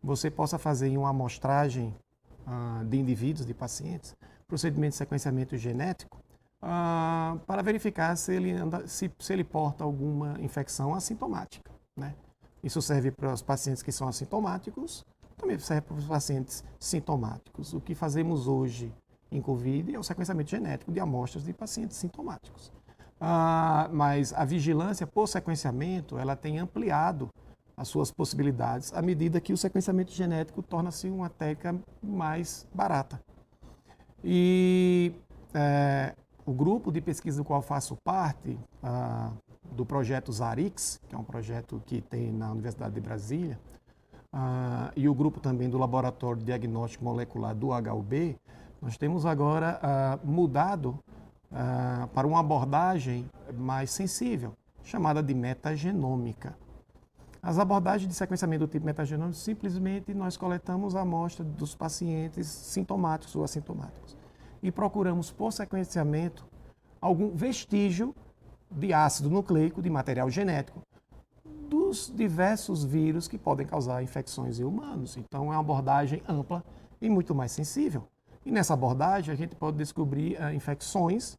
você 0.02 0.30
possa 0.30 0.58
fazer 0.58 0.96
uma 0.96 1.10
amostragem 1.10 1.94
ah, 2.46 2.82
de 2.86 2.98
indivíduos, 2.98 3.46
de 3.46 3.54
pacientes, 3.54 4.14
procedimento 4.46 4.92
de 4.92 4.96
sequenciamento 4.96 5.56
genético, 5.56 6.20
ah, 6.62 7.38
para 7.46 7.62
verificar 7.62 8.16
se 8.16 8.34
ele, 8.34 8.52
anda, 8.52 8.86
se, 8.86 9.10
se 9.18 9.32
ele 9.32 9.44
porta 9.44 9.84
alguma 9.84 10.40
infecção 10.40 10.94
assintomática. 10.94 11.70
Né? 11.96 12.14
Isso 12.62 12.82
serve 12.82 13.10
para 13.10 13.32
os 13.32 13.42
pacientes 13.42 13.82
que 13.82 13.92
são 13.92 14.08
assintomáticos, 14.08 15.04
também 15.36 15.58
serve 15.58 15.82
para 15.82 15.96
os 15.96 16.04
pacientes 16.04 16.62
sintomáticos. 16.78 17.72
O 17.72 17.80
que 17.80 17.94
fazemos 17.94 18.46
hoje 18.46 18.92
em 19.30 19.40
Covid 19.40 19.94
é 19.94 19.98
o 19.98 20.02
sequenciamento 20.02 20.50
genético 20.50 20.92
de 20.92 21.00
amostras 21.00 21.44
de 21.44 21.52
pacientes 21.52 21.96
sintomáticos. 21.96 22.72
Ah, 23.20 23.88
mas 23.92 24.32
a 24.32 24.44
vigilância 24.46 25.06
por 25.06 25.26
sequenciamento, 25.26 26.18
ela 26.18 26.34
tem 26.34 26.58
ampliado 26.58 27.28
as 27.76 27.88
suas 27.88 28.10
possibilidades 28.10 28.92
à 28.94 29.02
medida 29.02 29.40
que 29.40 29.52
o 29.52 29.56
sequenciamento 29.56 30.12
genético 30.12 30.62
torna-se 30.62 31.08
uma 31.08 31.28
técnica 31.28 31.78
mais 32.02 32.66
barata. 32.74 33.20
E 34.24 35.12
é, 35.54 36.14
o 36.46 36.52
grupo 36.52 36.90
de 36.90 37.00
pesquisa 37.00 37.38
do 37.38 37.44
qual 37.44 37.62
faço 37.62 37.96
parte, 38.04 38.58
ah, 38.82 39.30
do 39.72 39.84
projeto 39.84 40.32
ZARIX, 40.32 41.00
que 41.08 41.14
é 41.14 41.18
um 41.18 41.24
projeto 41.24 41.82
que 41.86 42.00
tem 42.00 42.32
na 42.32 42.50
Universidade 42.52 42.94
de 42.94 43.00
Brasília, 43.00 43.58
ah, 44.32 44.90
e 44.96 45.08
o 45.08 45.14
grupo 45.14 45.40
também 45.40 45.68
do 45.68 45.78
Laboratório 45.78 46.38
de 46.38 46.46
Diagnóstico 46.46 47.04
Molecular 47.04 47.54
do 47.54 47.68
HUB, 47.68 48.36
nós 48.80 48.96
temos 48.96 49.26
agora 49.26 50.18
mudado 50.24 50.98
ah, 51.52 52.08
para 52.14 52.26
uma 52.26 52.40
abordagem 52.40 53.28
mais 53.54 53.90
sensível, 53.90 54.54
chamada 54.82 55.22
de 55.22 55.34
metagenômica. 55.34 56.56
As 57.42 57.58
abordagens 57.58 58.08
de 58.08 58.14
sequenciamento 58.14 58.66
do 58.66 58.70
tipo 58.70 58.84
metagenômico, 58.84 59.38
simplesmente 59.38 60.12
nós 60.12 60.36
coletamos 60.36 60.94
a 60.94 61.00
amostra 61.00 61.44
dos 61.44 61.74
pacientes 61.74 62.46
sintomáticos 62.46 63.34
ou 63.34 63.42
assintomáticos 63.42 64.16
e 64.62 64.70
procuramos 64.70 65.30
por 65.30 65.52
sequenciamento 65.52 66.46
algum 67.00 67.30
vestígio 67.30 68.14
de 68.70 68.92
ácido 68.92 69.30
nucleico, 69.30 69.80
de 69.80 69.90
material 69.90 70.28
genético, 70.30 70.80
dos 71.68 72.12
diversos 72.14 72.84
vírus 72.84 73.26
que 73.26 73.38
podem 73.38 73.66
causar 73.66 74.02
infecções 74.02 74.60
em 74.60 74.64
humanos. 74.64 75.16
Então, 75.16 75.46
é 75.46 75.56
uma 75.56 75.60
abordagem 75.60 76.22
ampla 76.28 76.62
e 77.00 77.08
muito 77.08 77.34
mais 77.34 77.52
sensível. 77.52 78.06
E 78.44 78.50
nessa 78.50 78.74
abordagem, 78.74 79.32
a 79.32 79.36
gente 79.36 79.54
pode 79.54 79.76
descobrir 79.76 80.40
uh, 80.40 80.52
infecções 80.54 81.36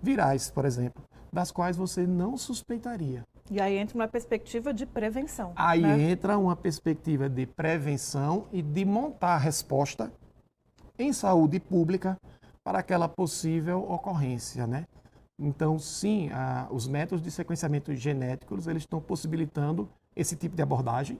virais, 0.00 0.50
por 0.50 0.64
exemplo, 0.64 1.02
das 1.32 1.50
quais 1.50 1.76
você 1.76 2.06
não 2.06 2.36
suspeitaria. 2.36 3.24
E 3.50 3.60
aí 3.60 3.76
entra 3.76 3.96
uma 3.96 4.08
perspectiva 4.08 4.72
de 4.72 4.86
prevenção. 4.86 5.52
Aí 5.54 5.82
né? 5.82 6.10
entra 6.10 6.38
uma 6.38 6.56
perspectiva 6.56 7.28
de 7.28 7.46
prevenção 7.46 8.46
e 8.52 8.62
de 8.62 8.84
montar 8.84 9.34
a 9.34 9.38
resposta 9.38 10.12
em 10.98 11.12
saúde 11.12 11.60
pública 11.60 12.16
para 12.62 12.78
aquela 12.78 13.08
possível 13.08 13.84
ocorrência, 13.90 14.66
né? 14.66 14.86
Então, 15.38 15.78
sim, 15.78 16.30
a, 16.30 16.68
os 16.70 16.86
métodos 16.86 17.22
de 17.22 17.30
sequenciamento 17.30 17.94
genéticos 17.94 18.66
eles 18.66 18.84
estão 18.84 19.00
possibilitando 19.00 19.88
esse 20.14 20.36
tipo 20.36 20.54
de 20.56 20.62
abordagem, 20.62 21.18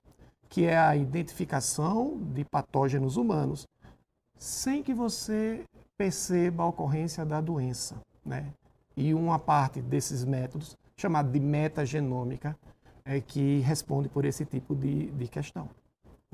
que 0.49 0.65
é 0.65 0.79
a 0.79 0.97
identificação 0.97 2.17
de 2.33 2.45
patógenos 2.45 3.17
humanos, 3.17 3.67
sem 4.39 4.83
que 4.83 4.93
você 4.93 5.65
perceba 5.97 6.63
a 6.63 6.67
ocorrência 6.67 7.25
da 7.25 7.41
doença, 7.41 7.97
né? 8.25 8.53
E 8.97 9.15
uma 9.15 9.39
parte 9.39 9.81
desses 9.81 10.25
métodos 10.25 10.77
chamado 10.97 11.31
de 11.31 11.41
metagenômica, 11.41 12.57
é, 13.05 13.21
que 13.21 13.59
responde 13.61 14.09
por 14.09 14.25
esse 14.25 14.45
tipo 14.45 14.75
de, 14.75 15.11
de 15.11 15.29
questão. 15.29 15.69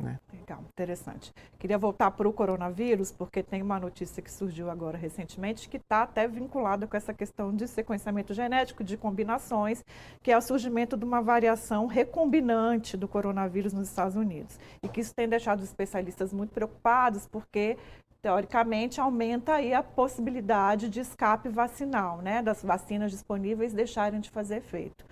Né? 0.00 0.18
Legal, 0.32 0.64
interessante. 0.68 1.32
Queria 1.58 1.76
voltar 1.76 2.10
para 2.10 2.28
o 2.28 2.32
coronavírus, 2.32 3.12
porque 3.12 3.42
tem 3.42 3.62
uma 3.62 3.78
notícia 3.78 4.22
que 4.22 4.30
surgiu 4.30 4.70
agora 4.70 4.96
recentemente 4.96 5.68
que 5.68 5.76
está 5.76 6.02
até 6.02 6.26
vinculada 6.26 6.86
com 6.86 6.96
essa 6.96 7.12
questão 7.12 7.54
de 7.54 7.68
sequenciamento 7.68 8.32
genético, 8.32 8.82
de 8.82 8.96
combinações, 8.96 9.84
que 10.22 10.32
é 10.32 10.38
o 10.38 10.40
surgimento 10.40 10.96
de 10.96 11.04
uma 11.04 11.20
variação 11.20 11.86
recombinante 11.86 12.96
do 12.96 13.06
coronavírus 13.06 13.72
nos 13.72 13.88
Estados 13.88 14.16
Unidos. 14.16 14.58
E 14.82 14.88
que 14.88 15.00
isso 15.00 15.14
tem 15.14 15.28
deixado 15.28 15.58
os 15.58 15.66
especialistas 15.66 16.32
muito 16.32 16.52
preocupados, 16.52 17.28
porque 17.28 17.76
teoricamente 18.22 19.00
aumenta 19.00 19.54
aí 19.54 19.72
a 19.72 19.82
possibilidade 19.82 20.88
de 20.88 21.00
escape 21.00 21.48
vacinal, 21.48 22.18
né, 22.18 22.42
das 22.42 22.62
vacinas 22.62 23.10
disponíveis 23.10 23.72
deixarem 23.72 24.20
de 24.20 24.30
fazer 24.30 24.56
efeito. 24.56 25.04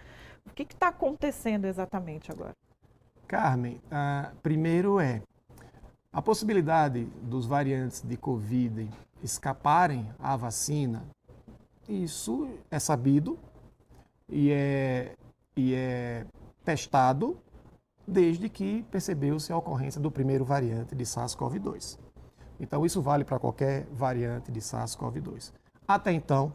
O 0.46 0.51
que 0.51 0.62
está 0.62 0.88
acontecendo 0.88 1.66
exatamente 1.66 2.31
agora? 2.31 2.55
Carmen, 3.29 3.79
uh, 3.93 4.35
primeiro 4.43 4.99
é 4.99 5.21
a 6.11 6.23
possibilidade 6.23 7.05
dos 7.23 7.45
variantes 7.45 8.01
de 8.01 8.17
Covid 8.17 8.88
escaparem 9.23 10.09
à 10.19 10.35
vacina. 10.35 11.05
Isso 11.87 12.49
é 12.71 12.79
sabido 12.79 13.38
e 14.31 14.51
é, 14.51 15.14
e 15.55 15.75
é 15.75 16.25
testado 16.64 17.38
desde 18.07 18.49
que 18.49 18.83
percebeu-se 18.91 19.53
a 19.53 19.59
ocorrência 19.59 20.01
do 20.01 20.11
primeiro 20.11 20.45
variante 20.45 20.95
de 20.95 21.05
SARS-CoV-2. 21.05 21.99
Então, 22.59 22.87
isso 22.87 23.03
vale 23.03 23.25
para 23.25 23.38
qualquer 23.38 23.87
variante 23.93 24.51
de 24.51 24.61
SARS-CoV-2. 24.61 25.53
Até 25.87 26.12
então, 26.12 26.53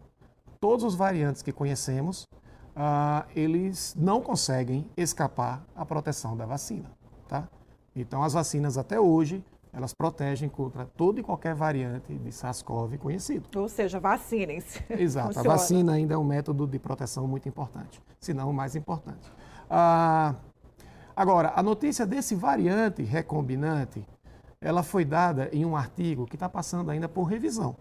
todos 0.60 0.84
os 0.84 0.96
variantes 0.96 1.44
que 1.44 1.52
conhecemos, 1.52 2.28
uh, 2.76 3.28
eles 3.36 3.96
não 3.98 4.22
conseguem 4.22 4.86
escapar 4.96 5.64
à 5.76 5.86
proteção 5.86 6.36
da 6.36 6.46
vacina. 6.46 6.92
Tá? 7.28 7.48
Então, 7.96 8.24
as 8.24 8.34
vacinas 8.34 8.78
até 8.78 9.00
hoje, 9.00 9.44
elas 9.72 9.94
protegem 9.94 10.50
contra 10.50 10.86
toda 10.86 11.20
e 11.20 11.24
qualquer 11.24 11.56
variante 11.56 12.14
de 12.14 12.32
SARS-CoV 12.32 12.98
conhecido. 12.98 13.48
Ou 13.60 13.68
seja, 13.68 14.00
vacinem-se. 14.00 14.84
Exato. 14.90 15.28
Funciona. 15.28 15.50
A 15.50 15.58
vacina 15.58 15.94
ainda 15.94 16.14
é 16.14 16.18
um 16.18 16.24
método 16.24 16.68
de 16.68 16.80
proteção 16.80 17.28
muito 17.28 17.48
importante, 17.50 18.02
se 18.20 18.34
não 18.34 18.50
o 18.50 18.54
mais 18.54 18.76
importante. 18.76 19.32
Uh, 19.66 20.36
agora, 21.16 21.54
a 21.56 21.64
notícia 21.64 22.06
desse 22.06 22.36
variante 22.36 23.02
recombinante 23.02 24.06
ela 24.64 24.82
foi 24.82 25.04
dada 25.04 25.50
em 25.52 25.66
um 25.66 25.76
artigo 25.76 26.26
que 26.26 26.36
está 26.36 26.48
passando 26.48 26.90
ainda 26.90 27.10
por 27.10 27.24
revisão. 27.24 27.76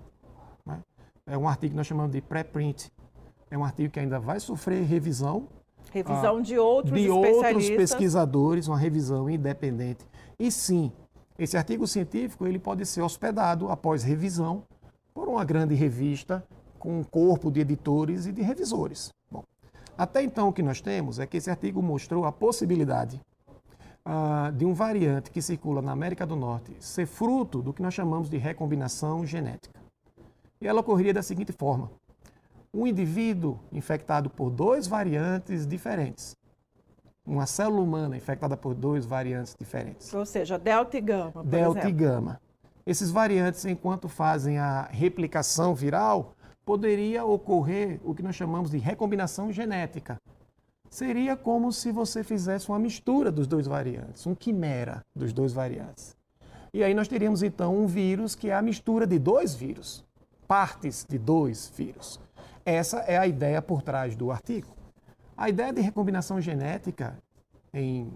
Né? 0.66 0.80
É 1.24 1.38
um 1.38 1.48
artigo 1.48 1.70
que 1.70 1.76
nós 1.76 1.86
chamamos 1.86 2.12
de 2.12 2.20
pré-print. 2.20 2.92
É 3.52 3.58
um 3.58 3.64
artigo 3.64 3.92
que 3.92 4.00
ainda 4.00 4.18
vai 4.18 4.40
sofrer 4.40 4.82
revisão. 4.82 5.46
Revisão 5.92 6.38
ah, 6.38 6.40
de 6.40 6.58
outros 6.58 6.98
de 6.98 7.10
outros 7.10 7.68
pesquisadores, 7.68 8.66
uma 8.66 8.78
revisão 8.78 9.28
independente. 9.28 10.06
E 10.38 10.50
sim, 10.50 10.90
esse 11.38 11.54
artigo 11.54 11.86
científico 11.86 12.46
ele 12.46 12.58
pode 12.58 12.86
ser 12.86 13.02
hospedado 13.02 13.68
após 13.68 14.02
revisão 14.02 14.62
por 15.12 15.28
uma 15.28 15.44
grande 15.44 15.74
revista 15.74 16.42
com 16.78 17.00
um 17.00 17.04
corpo 17.04 17.50
de 17.50 17.60
editores 17.60 18.24
e 18.24 18.32
de 18.32 18.40
revisores. 18.40 19.12
Bom, 19.30 19.44
até 19.98 20.22
então 20.22 20.48
o 20.48 20.52
que 20.52 20.62
nós 20.62 20.80
temos 20.80 21.18
é 21.18 21.26
que 21.26 21.36
esse 21.36 21.50
artigo 21.50 21.82
mostrou 21.82 22.24
a 22.24 22.32
possibilidade 22.32 23.20
ah, 24.02 24.50
de 24.56 24.64
um 24.64 24.72
variante 24.72 25.30
que 25.30 25.42
circula 25.42 25.82
na 25.82 25.92
América 25.92 26.24
do 26.24 26.36
Norte 26.36 26.74
ser 26.80 27.04
fruto 27.04 27.60
do 27.60 27.74
que 27.74 27.82
nós 27.82 27.92
chamamos 27.92 28.30
de 28.30 28.38
recombinação 28.38 29.26
genética. 29.26 29.78
E 30.58 30.66
ela 30.66 30.80
ocorreria 30.80 31.12
da 31.12 31.22
seguinte 31.22 31.52
forma: 31.52 31.90
um 32.74 32.86
indivíduo 32.86 33.58
infectado 33.70 34.30
por 34.30 34.50
dois 34.50 34.86
variantes 34.86 35.66
diferentes, 35.66 36.34
uma 37.24 37.46
célula 37.46 37.82
humana 37.82 38.16
infectada 38.16 38.56
por 38.56 38.74
dois 38.74 39.04
variantes 39.04 39.54
diferentes. 39.58 40.12
Ou 40.14 40.24
seja, 40.24 40.58
delta 40.58 40.96
e 40.96 41.00
gama. 41.00 41.44
Delta 41.44 41.80
exemplo. 41.80 41.88
e 41.88 41.92
gama. 41.92 42.40
Esses 42.84 43.10
variantes, 43.10 43.64
enquanto 43.64 44.08
fazem 44.08 44.58
a 44.58 44.82
replicação 44.90 45.74
viral, 45.74 46.34
poderia 46.64 47.24
ocorrer 47.24 48.00
o 48.04 48.14
que 48.14 48.22
nós 48.22 48.34
chamamos 48.34 48.70
de 48.70 48.78
recombinação 48.78 49.52
genética. 49.52 50.20
Seria 50.90 51.36
como 51.36 51.72
se 51.72 51.92
você 51.92 52.24
fizesse 52.24 52.68
uma 52.68 52.78
mistura 52.78 53.30
dos 53.30 53.46
dois 53.46 53.66
variantes, 53.66 54.26
um 54.26 54.34
quimera 54.34 55.04
dos 55.14 55.32
dois 55.32 55.52
variantes. 55.52 56.16
E 56.74 56.82
aí 56.82 56.92
nós 56.92 57.08
teríamos 57.08 57.42
então 57.42 57.76
um 57.76 57.86
vírus 57.86 58.34
que 58.34 58.50
é 58.50 58.54
a 58.54 58.62
mistura 58.62 59.06
de 59.06 59.18
dois 59.18 59.54
vírus, 59.54 60.04
partes 60.46 61.06
de 61.08 61.18
dois 61.18 61.72
vírus. 61.76 62.20
Essa 62.64 62.98
é 63.00 63.18
a 63.18 63.26
ideia 63.26 63.60
por 63.60 63.82
trás 63.82 64.14
do 64.14 64.30
artigo. 64.30 64.68
A 65.36 65.48
ideia 65.48 65.72
de 65.72 65.80
recombinação 65.80 66.40
genética 66.40 67.18
em, 67.72 68.12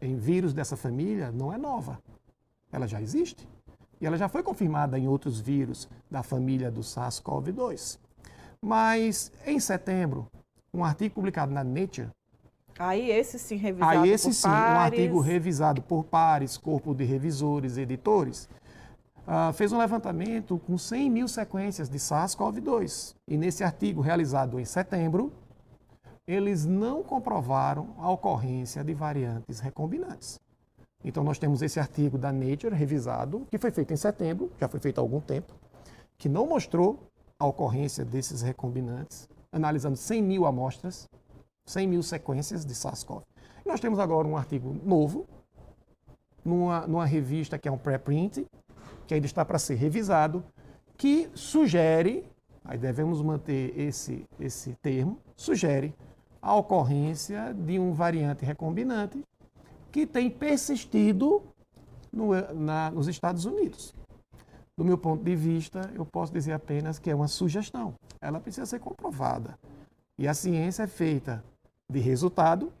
em 0.00 0.16
vírus 0.16 0.52
dessa 0.52 0.76
família 0.76 1.30
não 1.30 1.52
é 1.52 1.58
nova. 1.58 2.00
Ela 2.72 2.86
já 2.86 3.00
existe. 3.00 3.48
E 4.00 4.06
ela 4.06 4.16
já 4.16 4.28
foi 4.28 4.42
confirmada 4.42 4.98
em 4.98 5.08
outros 5.08 5.40
vírus 5.40 5.88
da 6.10 6.22
família 6.22 6.70
do 6.70 6.80
SARS-CoV-2. 6.80 7.98
Mas 8.60 9.32
em 9.46 9.60
setembro, 9.60 10.26
um 10.72 10.84
artigo 10.84 11.14
publicado 11.14 11.52
na 11.52 11.62
Nature. 11.62 12.08
Aí 12.78 13.10
esse 13.10 13.38
sim 13.38 13.56
revisado 13.56 13.98
Aí 13.98 14.10
esse 14.10 14.28
por 14.28 14.34
sim, 14.34 14.48
pares. 14.48 14.74
um 14.74 14.80
artigo 14.80 15.20
revisado 15.20 15.80
por 15.80 16.04
pares, 16.04 16.58
corpo 16.58 16.94
de 16.94 17.04
revisores, 17.04 17.78
editores, 17.78 18.48
uh, 19.26 19.52
fez 19.52 19.72
um 19.72 19.78
levantamento 19.78 20.58
com 20.66 20.78
100 20.78 21.10
mil 21.10 21.28
sequências 21.28 21.88
de 21.88 21.98
SARS-CoV-2. 21.98 23.14
E 23.28 23.36
nesse 23.36 23.64
artigo 23.64 24.00
realizado 24.00 24.58
em 24.60 24.64
setembro, 24.64 25.32
eles 26.26 26.64
não 26.64 27.02
comprovaram 27.02 27.94
a 27.98 28.10
ocorrência 28.10 28.82
de 28.82 28.94
variantes 28.94 29.60
recombinantes. 29.60 30.40
Então, 31.04 31.22
nós 31.22 31.38
temos 31.38 31.62
esse 31.62 31.78
artigo 31.78 32.18
da 32.18 32.32
Nature 32.32 32.74
revisado, 32.74 33.46
que 33.50 33.58
foi 33.58 33.70
feito 33.70 33.92
em 33.92 33.96
setembro, 33.96 34.50
já 34.58 34.66
foi 34.66 34.80
feito 34.80 34.98
há 34.98 35.02
algum 35.02 35.20
tempo, 35.20 35.54
que 36.18 36.28
não 36.28 36.46
mostrou 36.46 36.98
a 37.38 37.46
ocorrência 37.46 38.04
desses 38.04 38.42
recombinantes, 38.42 39.28
analisando 39.52 39.96
100 39.96 40.22
mil 40.22 40.46
amostras, 40.46 41.08
100 41.66 41.86
mil 41.86 42.02
sequências 42.02 42.64
de 42.64 42.74
SARS-CoV. 42.74 43.22
Nós 43.64 43.78
temos 43.78 43.98
agora 43.98 44.26
um 44.26 44.36
artigo 44.36 44.74
novo, 44.84 45.26
numa, 46.44 46.86
numa 46.86 47.06
revista 47.06 47.58
que 47.58 47.68
é 47.68 47.72
um 47.72 47.78
preprint, 47.78 48.46
que 49.06 49.14
ainda 49.14 49.26
está 49.26 49.44
para 49.44 49.58
ser 49.58 49.74
revisado, 49.74 50.44
que 50.96 51.30
sugere, 51.34 52.24
aí 52.64 52.78
devemos 52.78 53.22
manter 53.22 53.78
esse, 53.78 54.26
esse 54.40 54.74
termo, 54.82 55.18
sugere 55.36 55.94
a 56.40 56.54
ocorrência 56.54 57.52
de 57.54 57.78
um 57.78 57.92
variante 57.92 58.44
recombinante 58.44 59.24
que 59.90 60.06
tem 60.06 60.30
persistido 60.30 61.42
no, 62.12 62.32
na, 62.54 62.90
nos 62.90 63.08
Estados 63.08 63.44
Unidos. 63.44 63.94
Do 64.76 64.84
meu 64.84 64.98
ponto 64.98 65.24
de 65.24 65.34
vista, 65.34 65.90
eu 65.94 66.04
posso 66.04 66.32
dizer 66.32 66.52
apenas 66.52 66.98
que 66.98 67.10
é 67.10 67.14
uma 67.14 67.28
sugestão. 67.28 67.94
Ela 68.20 68.38
precisa 68.38 68.66
ser 68.66 68.78
comprovada. 68.78 69.58
E 70.18 70.28
a 70.28 70.34
ciência 70.34 70.82
é 70.82 70.86
feita 70.86 71.42
de 71.88 71.98
resultado 71.98 72.72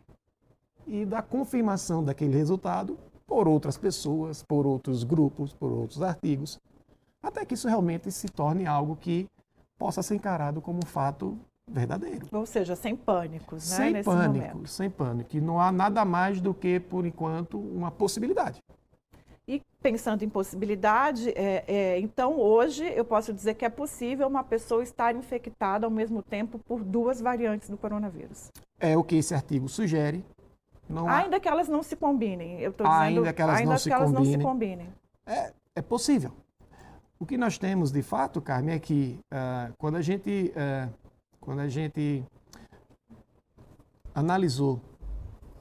e 0.86 1.04
da 1.04 1.22
confirmação 1.22 2.04
daquele 2.04 2.36
resultado 2.36 2.98
por 3.26 3.48
outras 3.48 3.76
pessoas, 3.76 4.42
por 4.42 4.66
outros 4.66 5.02
grupos, 5.04 5.52
por 5.52 5.70
outros 5.72 6.02
artigos, 6.02 6.58
até 7.22 7.44
que 7.44 7.54
isso 7.54 7.68
realmente 7.68 8.10
se 8.12 8.28
torne 8.28 8.66
algo 8.66 8.96
que 8.96 9.26
possa 9.78 10.02
ser 10.02 10.14
encarado 10.14 10.60
como 10.60 10.78
um 10.78 10.86
fato 10.86 11.36
verdadeiro. 11.68 12.26
Ou 12.32 12.46
seja, 12.46 12.76
sem 12.76 12.94
pânicos, 12.94 13.70
né? 13.70 13.76
Sem 13.76 13.92
nesse 13.92 14.04
pânico, 14.04 14.48
momento. 14.54 14.68
sem 14.68 14.88
pânico. 14.88 15.36
E 15.36 15.40
não 15.40 15.60
há 15.60 15.72
nada 15.72 16.04
mais 16.04 16.40
do 16.40 16.54
que, 16.54 16.78
por 16.78 17.04
enquanto, 17.04 17.58
uma 17.58 17.90
possibilidade. 17.90 18.60
E 19.48 19.62
pensando 19.80 20.24
em 20.24 20.28
possibilidade, 20.28 21.30
é, 21.30 21.64
é, 21.68 22.00
então 22.00 22.38
hoje 22.38 22.84
eu 22.84 23.04
posso 23.04 23.32
dizer 23.32 23.54
que 23.54 23.64
é 23.64 23.68
possível 23.68 24.26
uma 24.26 24.42
pessoa 24.42 24.82
estar 24.82 25.14
infectada 25.14 25.86
ao 25.86 25.90
mesmo 25.90 26.20
tempo 26.20 26.58
por 26.58 26.82
duas 26.82 27.20
variantes 27.20 27.68
do 27.68 27.76
coronavírus. 27.76 28.50
É 28.80 28.96
o 28.96 29.04
que 29.04 29.16
esse 29.16 29.34
artigo 29.34 29.68
sugere. 29.68 30.24
Não 30.88 31.08
há- 31.08 31.18
Ainda 31.18 31.40
que 31.40 31.48
elas 31.48 31.68
não 31.68 31.82
se 31.82 31.96
combinem. 31.96 32.60
Eu 32.60 32.70
estou 32.70 32.86
Ainda 32.86 33.20
dizendo, 33.20 33.34
que 33.34 33.42
elas 33.42 33.56
ainda 33.56 33.70
não 33.70 33.76
que 33.76 33.82
se 33.82 33.92
elas 33.92 34.12
não 34.12 34.24
se 34.24 34.38
combinem. 34.38 34.88
É, 35.26 35.52
é 35.74 35.82
possível. 35.82 36.32
O 37.18 37.24
que 37.26 37.36
nós 37.36 37.58
temos, 37.58 37.90
de 37.90 38.02
fato, 38.02 38.40
Carmen, 38.40 38.74
é 38.74 38.78
que 38.78 39.18
ah, 39.30 39.70
quando 39.78 39.96
a 39.96 40.02
gente, 40.02 40.52
ah, 40.56 40.88
quando 41.40 41.60
a 41.60 41.68
gente 41.68 42.22
analisou 44.14 44.80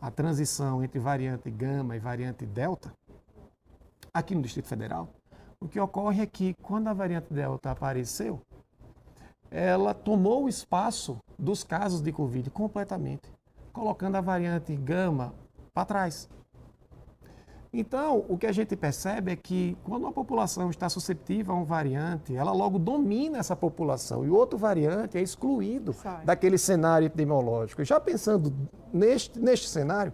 a 0.02 0.12
transição 0.12 0.84
entre 0.84 1.00
variante 1.00 1.50
gama 1.50 1.96
e 1.96 2.00
variante 2.00 2.46
delta, 2.46 2.94
aqui 4.14 4.36
no 4.36 4.42
Distrito 4.42 4.68
Federal, 4.68 5.10
o 5.60 5.68
que 5.68 5.80
ocorre 5.80 6.22
é 6.22 6.26
que 6.26 6.54
quando 6.62 6.88
a 6.88 6.94
variante 6.94 7.34
delta 7.34 7.72
apareceu, 7.72 8.40
ela 9.50 9.94
tomou 9.94 10.44
o 10.46 10.50
espaço 10.50 11.18
dos 11.40 11.64
casos 11.64 12.02
de 12.02 12.12
Covid 12.12 12.50
completamente, 12.50 13.32
colocando 13.76 14.16
a 14.16 14.22
variante 14.22 14.74
gama 14.74 15.34
para 15.74 15.84
trás. 15.86 16.30
Então, 17.74 18.26
o 18.30 18.38
que 18.38 18.48
a 18.48 18.54
gente 18.54 18.74
percebe 18.74 19.34
é 19.34 19.36
que 19.36 19.78
quando 19.84 20.04
uma 20.04 20.14
população 20.14 20.70
está 20.70 20.88
suscetível 20.88 21.54
a 21.54 21.58
um 21.58 21.66
variante, 21.66 22.34
ela 22.34 22.54
logo 22.54 22.80
domina 22.80 23.38
essa 23.38 23.54
população 23.54 24.26
e 24.26 24.30
o 24.30 24.34
outro 24.34 24.58
variante 24.58 25.18
é 25.18 25.22
excluído 25.22 25.92
Sai. 25.92 26.24
daquele 26.24 26.58
cenário 26.58 27.08
epidemiológico. 27.08 27.82
E 27.82 27.86
já 27.86 28.00
pensando 28.00 28.54
neste, 28.94 29.38
neste 29.38 29.68
cenário, 29.68 30.14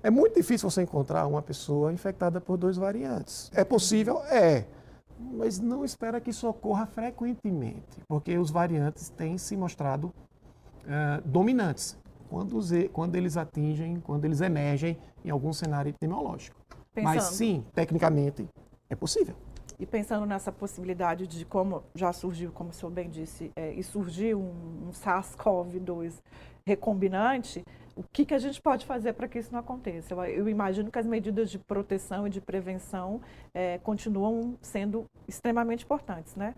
é 0.00 0.08
muito 0.08 0.36
difícil 0.36 0.70
você 0.70 0.82
encontrar 0.82 1.26
uma 1.26 1.42
pessoa 1.42 1.92
infectada 1.92 2.40
por 2.40 2.56
dois 2.56 2.76
variantes. 2.76 3.50
É 3.52 3.64
possível? 3.64 4.22
É. 4.26 4.66
Mas 5.18 5.58
não 5.58 5.84
espera 5.84 6.20
que 6.20 6.30
isso 6.30 6.48
ocorra 6.48 6.86
frequentemente, 6.86 8.00
porque 8.06 8.38
os 8.38 8.52
variantes 8.52 9.08
têm 9.08 9.36
se 9.36 9.56
mostrado 9.56 10.14
eh, 10.86 11.22
dominantes 11.24 11.98
quando, 12.34 12.58
os 12.58 12.72
quando 12.92 13.14
eles 13.14 13.36
atingem, 13.36 14.00
quando 14.00 14.24
eles 14.24 14.40
emergem 14.40 14.98
em 15.24 15.30
algum 15.30 15.52
cenário 15.52 15.90
epidemiológico. 15.90 16.56
Mas 16.96 17.14
Pensando. 17.14 17.32
sim, 17.36 17.64
tecnicamente, 17.72 18.48
é 18.90 18.96
possível. 18.96 19.36
E 19.78 19.86
pensando 19.86 20.26
nessa 20.26 20.50
possibilidade 20.50 21.28
de 21.28 21.44
como 21.44 21.84
já 21.94 22.12
surgiu, 22.12 22.50
como 22.50 22.70
o 22.70 22.72
senhor 22.72 22.90
bem 22.90 23.08
disse, 23.08 23.52
é, 23.54 23.72
e 23.72 23.84
surgiu 23.84 24.40
um, 24.40 24.88
um 24.88 24.90
SARS-CoV-2 24.90 26.14
recombinante, 26.66 27.64
o 27.94 28.02
que, 28.02 28.24
que 28.24 28.34
a 28.34 28.38
gente 28.38 28.60
pode 28.60 28.84
fazer 28.84 29.12
para 29.12 29.28
que 29.28 29.38
isso 29.38 29.52
não 29.52 29.60
aconteça? 29.60 30.14
Eu, 30.14 30.24
eu 30.24 30.48
imagino 30.48 30.90
que 30.90 30.98
as 30.98 31.06
medidas 31.06 31.48
de 31.48 31.58
proteção 31.60 32.26
e 32.26 32.30
de 32.30 32.40
prevenção 32.40 33.20
é, 33.52 33.78
continuam 33.78 34.56
sendo 34.60 35.04
extremamente 35.28 35.84
importantes, 35.84 36.34
né? 36.34 36.52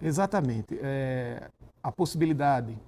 Exatamente. 0.00 0.78
É, 0.80 1.48
a 1.82 1.90
possibilidade 1.90 2.78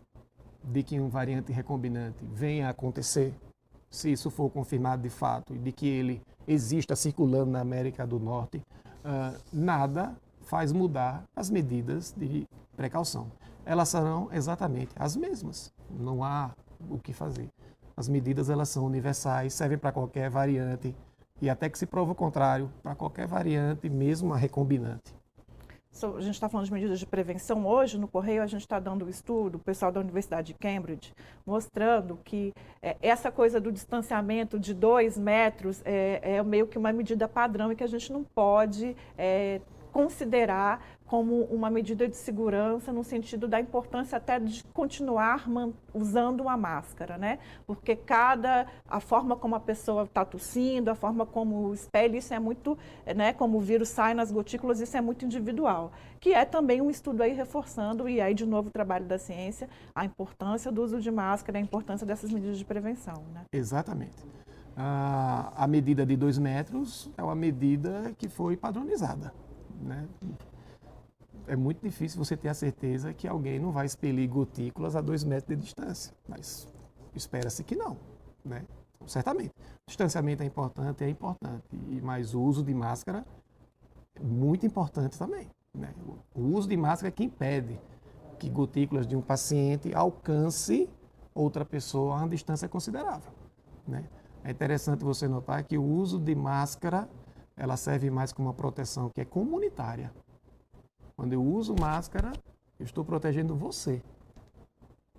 de 0.71 0.83
que 0.83 1.01
um 1.01 1.09
variante 1.09 1.53
recombinante 1.53 2.25
venha 2.25 2.67
a 2.67 2.71
acontecer, 2.71 3.35
se 3.91 4.13
isso 4.13 4.31
for 4.31 4.51
confirmado 4.51 5.03
de 5.03 5.11
fato, 5.11 5.55
e 5.55 5.59
de 5.59 5.73
que 5.73 5.87
ele 5.87 6.21
exista 6.47 6.95
circulando 6.95 7.51
na 7.51 7.61
América 7.61 8.07
do 8.07 8.19
Norte, 8.19 8.63
ah, 9.05 9.35
nada 9.53 10.17
faz 10.43 10.73
mudar 10.73 11.25
as 11.35 11.51
medidas 11.51 12.15
de 12.17 12.47
precaução. 12.77 13.31
Elas 13.65 13.89
serão 13.89 14.29
exatamente 14.33 14.93
as 14.97 15.17
mesmas. 15.17 15.73
Não 15.91 16.25
há 16.25 16.53
o 16.89 16.99
que 16.99 17.13
fazer. 17.13 17.49
As 17.97 18.09
medidas 18.09 18.49
elas 18.49 18.69
são 18.69 18.87
universais, 18.87 19.53
servem 19.53 19.77
para 19.77 19.93
qualquer 19.93 20.31
variante 20.31 20.95
e 21.41 21.51
até 21.51 21.69
que 21.69 21.79
se 21.79 21.87
prova 21.87 22.13
o 22.13 22.15
contrário, 22.15 22.71
para 22.83 22.95
qualquer 22.95 23.27
variante, 23.27 23.89
mesmo 23.89 24.33
a 24.33 24.37
recombinante. 24.37 25.18
A 26.07 26.21
gente 26.21 26.35
está 26.35 26.49
falando 26.49 26.67
de 26.67 26.73
medidas 26.73 27.01
de 27.01 27.07
prevenção. 27.07 27.67
Hoje, 27.67 27.99
no 27.99 28.07
Correio, 28.07 28.43
a 28.43 28.47
gente 28.47 28.61
está 28.61 28.79
dando 28.79 29.05
um 29.05 29.09
estudo, 29.09 29.57
o 29.57 29.59
pessoal 29.59 29.91
da 29.91 30.01
Universidade 30.01 30.49
de 30.49 30.55
Cambridge, 30.55 31.13
mostrando 31.45 32.19
que 32.25 32.53
é, 32.81 32.97
essa 33.03 33.33
coisa 33.33 33.61
do 33.61 33.73
distanciamento 33.73 34.59
de 34.59 34.73
dois 34.73 35.19
metros 35.19 35.83
é, 35.85 36.21
é 36.23 36.43
meio 36.43 36.67
que 36.67 36.79
uma 36.79 36.93
medida 36.93 37.27
padrão 37.27 37.73
e 37.73 37.77
que 37.77 37.83
a 37.83 37.89
gente 37.89 38.13
não 38.13 38.23
pode 38.23 38.97
é, 39.17 39.61
considerar 39.93 40.85
como 41.09 41.45
uma 41.45 41.71
medida 41.71 42.07
de 42.07 42.15
segurança 42.15 42.93
no 42.93 43.03
sentido 43.03 43.49
da 43.49 43.59
importância 43.59 44.19
até 44.19 44.39
de 44.39 44.63
continuar 44.75 45.49
usando 45.95 46.43
uma 46.43 46.57
máscara, 46.57 47.17
né? 47.17 47.39
Porque 47.67 47.97
cada 47.97 48.67
a 48.87 49.01
forma 49.01 49.35
como 49.35 49.55
a 49.55 49.61
pessoa 49.61 50.05
está 50.05 50.23
tossindo, 50.25 50.91
a 50.91 50.95
forma 50.95 51.25
como 51.25 51.73
espelha, 51.73 52.19
isso 52.19 52.35
é 52.35 52.39
muito, 52.39 52.79
né? 53.17 53.33
Como 53.33 53.57
o 53.57 53.61
vírus 53.61 53.89
sai 53.89 54.13
nas 54.13 54.31
gotículas, 54.31 54.81
isso 54.81 54.97
é 54.97 55.01
muito 55.01 55.25
individual. 55.25 55.91
Que 56.21 56.35
é 56.35 56.45
também 56.45 56.83
um 56.83 56.91
estudo 56.91 57.23
aí 57.23 57.33
reforçando 57.33 58.07
e 58.07 58.21
aí 58.21 58.35
de 58.35 58.45
novo 58.45 58.69
o 58.69 58.73
trabalho 58.73 59.07
da 59.07 59.19
ciência 59.19 59.69
a 59.95 60.05
importância 60.05 60.71
do 60.71 60.83
uso 60.83 61.01
de 61.01 61.11
máscara, 61.11 61.59
a 61.59 61.61
importância 61.61 62.07
dessas 62.07 62.31
medidas 62.31 62.59
de 62.59 62.65
prevenção, 62.65 63.25
né? 63.33 63.45
Exatamente. 63.53 64.17
A, 64.77 65.53
a 65.57 65.67
medida 65.67 66.05
de 66.05 66.17
dois 66.17 66.39
metros 66.39 67.11
é 67.17 67.23
uma 67.23 67.35
medida 67.35 68.13
que 68.19 68.29
foi 68.29 68.57
padronizada. 68.57 69.33
Né? 69.81 70.07
É 71.49 71.57
muito 71.57 71.81
difícil 71.83 72.23
você 72.23 72.37
ter 72.37 72.49
a 72.49 72.55
certeza 72.55 73.13
que 73.15 73.27
alguém 73.27 73.59
não 73.59 73.73
vai 73.73 73.87
expelir 73.87 74.29
gotículas 74.29 74.95
a 74.95 75.01
dois 75.01 75.25
metros 75.25 75.57
de 75.57 75.65
distância, 75.65 76.15
mas 76.29 76.69
espera-se 77.15 77.65
que 77.65 77.75
não. 77.75 77.97
Né? 78.45 78.65
Certamente. 79.07 79.53
Distanciamento 79.87 80.43
é 80.43 80.47
importante, 80.47 81.03
é 81.03 81.09
importante, 81.09 81.65
e 81.73 82.01
mas 82.03 82.35
o 82.35 82.43
uso 82.43 82.63
de 82.63 82.75
máscara 82.75 83.25
é 84.15 84.23
muito 84.23 84.67
importante 84.67 85.19
também. 85.19 85.49
Né? 85.75 85.95
O 86.35 86.43
uso 86.43 86.69
de 86.69 86.77
máscara 86.77 87.09
é 87.09 87.11
que 87.11 87.25
impede 87.25 87.81
que 88.39 88.51
gotículas 88.51 89.07
de 89.07 89.17
um 89.17 89.23
paciente 89.23 89.95
alcance 89.95 90.89
outra 91.35 91.65
pessoa 91.65 92.15
a 92.15 92.19
uma 92.19 92.29
distância 92.29 92.69
considerável. 92.69 93.33
Né? 93.87 94.05
É 94.45 94.51
interessante 94.51 95.03
você 95.05 95.27
notar 95.27 95.65
que 95.65 95.79
o 95.79 95.83
uso 95.83 96.19
de 96.19 96.35
máscara 96.35 97.09
ela 97.57 97.77
serve 97.77 98.11
mais 98.11 98.33
como 98.33 98.49
uma 98.49 98.55
proteção 98.55 99.11
que 99.11 99.21
é 99.21 99.25
comunitária. 99.25 100.13
Quando 101.19 101.33
eu 101.33 101.43
uso 101.43 101.75
máscara, 101.75 102.31
eu 102.79 102.85
estou 102.85 103.05
protegendo 103.05 103.53
você. 103.53 104.01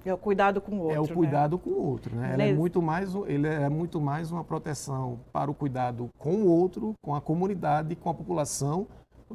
É 0.05 0.13
o 0.13 0.17
cuidado 0.17 0.61
com 0.61 0.77
o 0.77 0.83
outro. 0.83 0.95
É 0.95 0.99
o 1.01 1.07
né? 1.07 1.13
cuidado 1.13 1.57
né? 1.57 1.61
com 1.61 1.69
o 1.71 1.85
outro, 1.85 2.15
né? 2.15 2.33
Ela 2.35 2.43
é 2.43 2.53
muito 2.53 2.81
mais, 2.81 3.13
ele 3.27 3.45
é 3.45 3.67
muito 3.67 3.99
mais 3.99 4.31
uma 4.31 4.41
proteção 4.41 5.19
para 5.33 5.51
o 5.51 5.53
cuidado 5.53 6.09
com 6.17 6.35
o 6.35 6.47
outro, 6.47 6.93
com 7.01 7.13
a 7.13 7.19
comunidade, 7.19 7.97
com 7.97 8.09
a 8.09 8.13
população, 8.13 8.87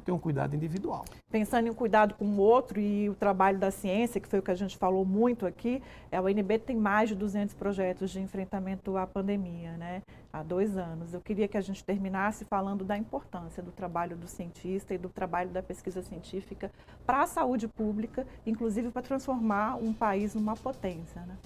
que 0.05 0.13
um 0.13 0.19
cuidado 0.19 0.55
individual. 0.55 1.05
Pensando 1.31 1.67
em 1.67 1.71
um 1.71 1.75
cuidado 1.75 2.15
com 2.15 2.25
o 2.25 2.39
outro 2.39 2.79
e 2.79 3.09
o 3.09 3.15
trabalho 3.15 3.59
da 3.59 3.71
ciência, 3.71 4.21
que 4.21 4.29
foi 4.29 4.39
o 4.39 4.43
que 4.43 4.51
a 4.51 4.55
gente 4.55 4.77
falou 4.77 5.05
muito 5.05 5.47
aqui, 5.47 5.83
a 6.13 6.21
UNB 6.21 6.59
tem 6.59 6.77
mais 6.77 7.09
de 7.09 7.15
200 7.15 7.55
projetos 7.55 8.11
de 8.11 8.21
enfrentamento 8.21 8.97
à 8.97 9.07
pandemia, 9.07 9.73
né? 9.77 10.03
Há 10.33 10.43
dois 10.43 10.77
anos. 10.77 11.15
Eu 11.15 11.21
queria 11.21 11.49
que 11.49 11.57
a 11.57 11.61
gente 11.61 11.83
terminasse 11.83 12.45
falando 12.45 12.85
da 12.85 12.97
importância 12.99 13.63
do 13.63 13.73
trabalho 13.73 14.17
do 14.17 14.29
cientista 14.29 14.95
e 14.95 14.99
do 14.99 15.09
trabalho 15.09 15.51
da 15.51 15.63
pesquisa 15.63 16.03
científica 16.03 16.71
para 17.07 17.23
a 17.23 17.27
saúde 17.27 17.67
pública, 17.67 18.27
inclusive 18.47 18.91
para 18.91 19.03
transformar 19.03 19.77
um 19.77 19.93
país 19.93 20.35
numa 20.35 20.55
potência, 20.55 21.23
né? 21.23 21.37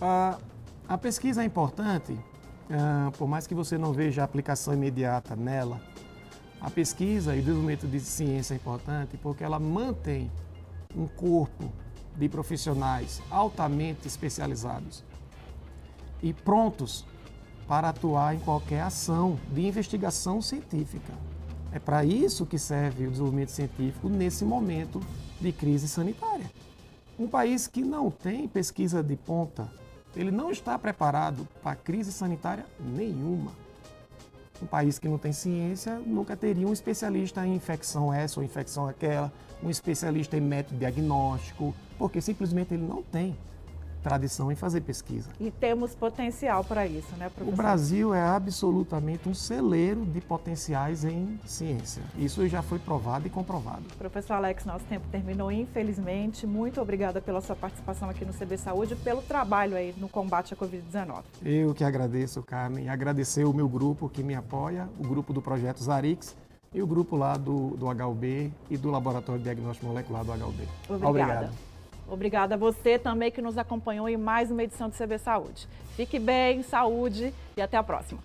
A, 0.00 0.38
a 0.88 0.96
pesquisa 0.96 1.42
é 1.42 1.44
importante, 1.44 2.12
uh, 2.12 3.10
por 3.18 3.26
mais 3.26 3.46
que 3.46 3.54
você 3.54 3.76
não 3.76 3.92
veja 3.92 4.22
a 4.22 4.24
aplicação 4.24 4.72
imediata 4.72 5.34
nela, 5.34 5.80
a 6.60 6.70
pesquisa 6.70 7.34
e 7.34 7.38
o 7.38 7.42
desenvolvimento 7.42 7.86
de 7.86 8.00
ciência 8.00 8.54
é 8.54 8.56
importante 8.56 9.16
porque 9.16 9.44
ela 9.44 9.58
mantém 9.58 10.30
um 10.96 11.06
corpo 11.06 11.72
de 12.16 12.28
profissionais 12.28 13.22
altamente 13.30 14.08
especializados 14.08 15.04
e 16.20 16.32
prontos 16.32 17.04
para 17.68 17.90
atuar 17.90 18.34
em 18.34 18.40
qualquer 18.40 18.82
ação 18.82 19.38
de 19.52 19.66
investigação 19.66 20.42
científica. 20.42 21.12
É 21.70 21.78
para 21.78 22.04
isso 22.04 22.46
que 22.46 22.58
serve 22.58 23.06
o 23.06 23.10
desenvolvimento 23.10 23.50
científico 23.50 24.08
nesse 24.08 24.44
momento 24.44 25.00
de 25.40 25.52
crise 25.52 25.86
sanitária. 25.86 26.50
Um 27.18 27.28
país 27.28 27.66
que 27.66 27.82
não 27.82 28.10
tem 28.10 28.48
pesquisa 28.48 29.02
de 29.02 29.16
ponta, 29.16 29.70
ele 30.16 30.30
não 30.30 30.50
está 30.50 30.78
preparado 30.78 31.46
para 31.62 31.76
crise 31.76 32.10
sanitária 32.10 32.64
nenhuma. 32.80 33.52
Um 34.60 34.66
país 34.66 34.98
que 34.98 35.08
não 35.08 35.18
tem 35.18 35.32
ciência 35.32 36.00
nunca 36.04 36.36
teria 36.36 36.66
um 36.66 36.72
especialista 36.72 37.46
em 37.46 37.54
infecção 37.54 38.12
essa 38.12 38.40
ou 38.40 38.44
infecção 38.44 38.88
aquela, 38.88 39.32
um 39.62 39.70
especialista 39.70 40.36
em 40.36 40.40
método 40.40 40.78
diagnóstico, 40.78 41.74
porque 41.96 42.20
simplesmente 42.20 42.74
ele 42.74 42.86
não 42.86 43.02
tem 43.02 43.36
tradição 44.02 44.50
em 44.50 44.54
fazer 44.54 44.80
pesquisa. 44.80 45.30
E 45.40 45.50
temos 45.50 45.94
potencial 45.94 46.64
para 46.64 46.86
isso, 46.86 47.14
né, 47.16 47.28
professor? 47.28 47.52
O 47.52 47.56
Brasil 47.56 48.14
é 48.14 48.22
absolutamente 48.22 49.28
um 49.28 49.34
celeiro 49.34 50.04
de 50.04 50.20
potenciais 50.20 51.04
em 51.04 51.38
ciência. 51.44 52.02
Isso 52.16 52.46
já 52.48 52.62
foi 52.62 52.78
provado 52.78 53.26
e 53.26 53.30
comprovado. 53.30 53.82
Professor 53.96 54.34
Alex, 54.34 54.64
nosso 54.64 54.84
tempo 54.86 55.06
terminou, 55.10 55.50
infelizmente. 55.50 56.46
Muito 56.46 56.80
obrigada 56.80 57.20
pela 57.20 57.40
sua 57.40 57.56
participação 57.56 58.08
aqui 58.08 58.24
no 58.24 58.32
CB 58.32 58.56
Saúde 58.56 58.94
e 58.94 58.96
pelo 58.96 59.22
trabalho 59.22 59.76
aí 59.76 59.94
no 59.96 60.08
combate 60.08 60.54
à 60.54 60.56
Covid-19. 60.56 61.22
Eu 61.44 61.74
que 61.74 61.84
agradeço, 61.84 62.42
Carmen, 62.42 62.84
e 62.84 62.88
agradecer 62.88 63.44
o 63.44 63.52
meu 63.52 63.68
grupo 63.68 64.08
que 64.08 64.22
me 64.22 64.34
apoia, 64.34 64.88
o 64.98 65.02
grupo 65.06 65.32
do 65.32 65.42
Projeto 65.42 65.82
Zarix, 65.82 66.36
e 66.72 66.82
o 66.82 66.86
grupo 66.86 67.16
lá 67.16 67.36
do, 67.36 67.70
do 67.76 67.86
HUB 67.86 68.52
e 68.68 68.76
do 68.76 68.90
Laboratório 68.90 69.38
de 69.38 69.44
Diagnóstico 69.44 69.86
Molecular 69.86 70.24
do 70.24 70.32
HUB. 70.32 70.68
Obrigada. 70.88 71.08
Obrigado. 71.08 71.67
Obrigada 72.08 72.54
a 72.54 72.58
você 72.58 72.98
também 72.98 73.30
que 73.30 73.42
nos 73.42 73.58
acompanhou 73.58 74.08
em 74.08 74.16
mais 74.16 74.50
uma 74.50 74.62
edição 74.62 74.88
do 74.88 74.96
CB 74.96 75.18
Saúde. 75.18 75.68
Fique 75.94 76.18
bem, 76.18 76.62
saúde 76.62 77.34
e 77.56 77.60
até 77.60 77.76
a 77.76 77.82
próxima. 77.82 78.20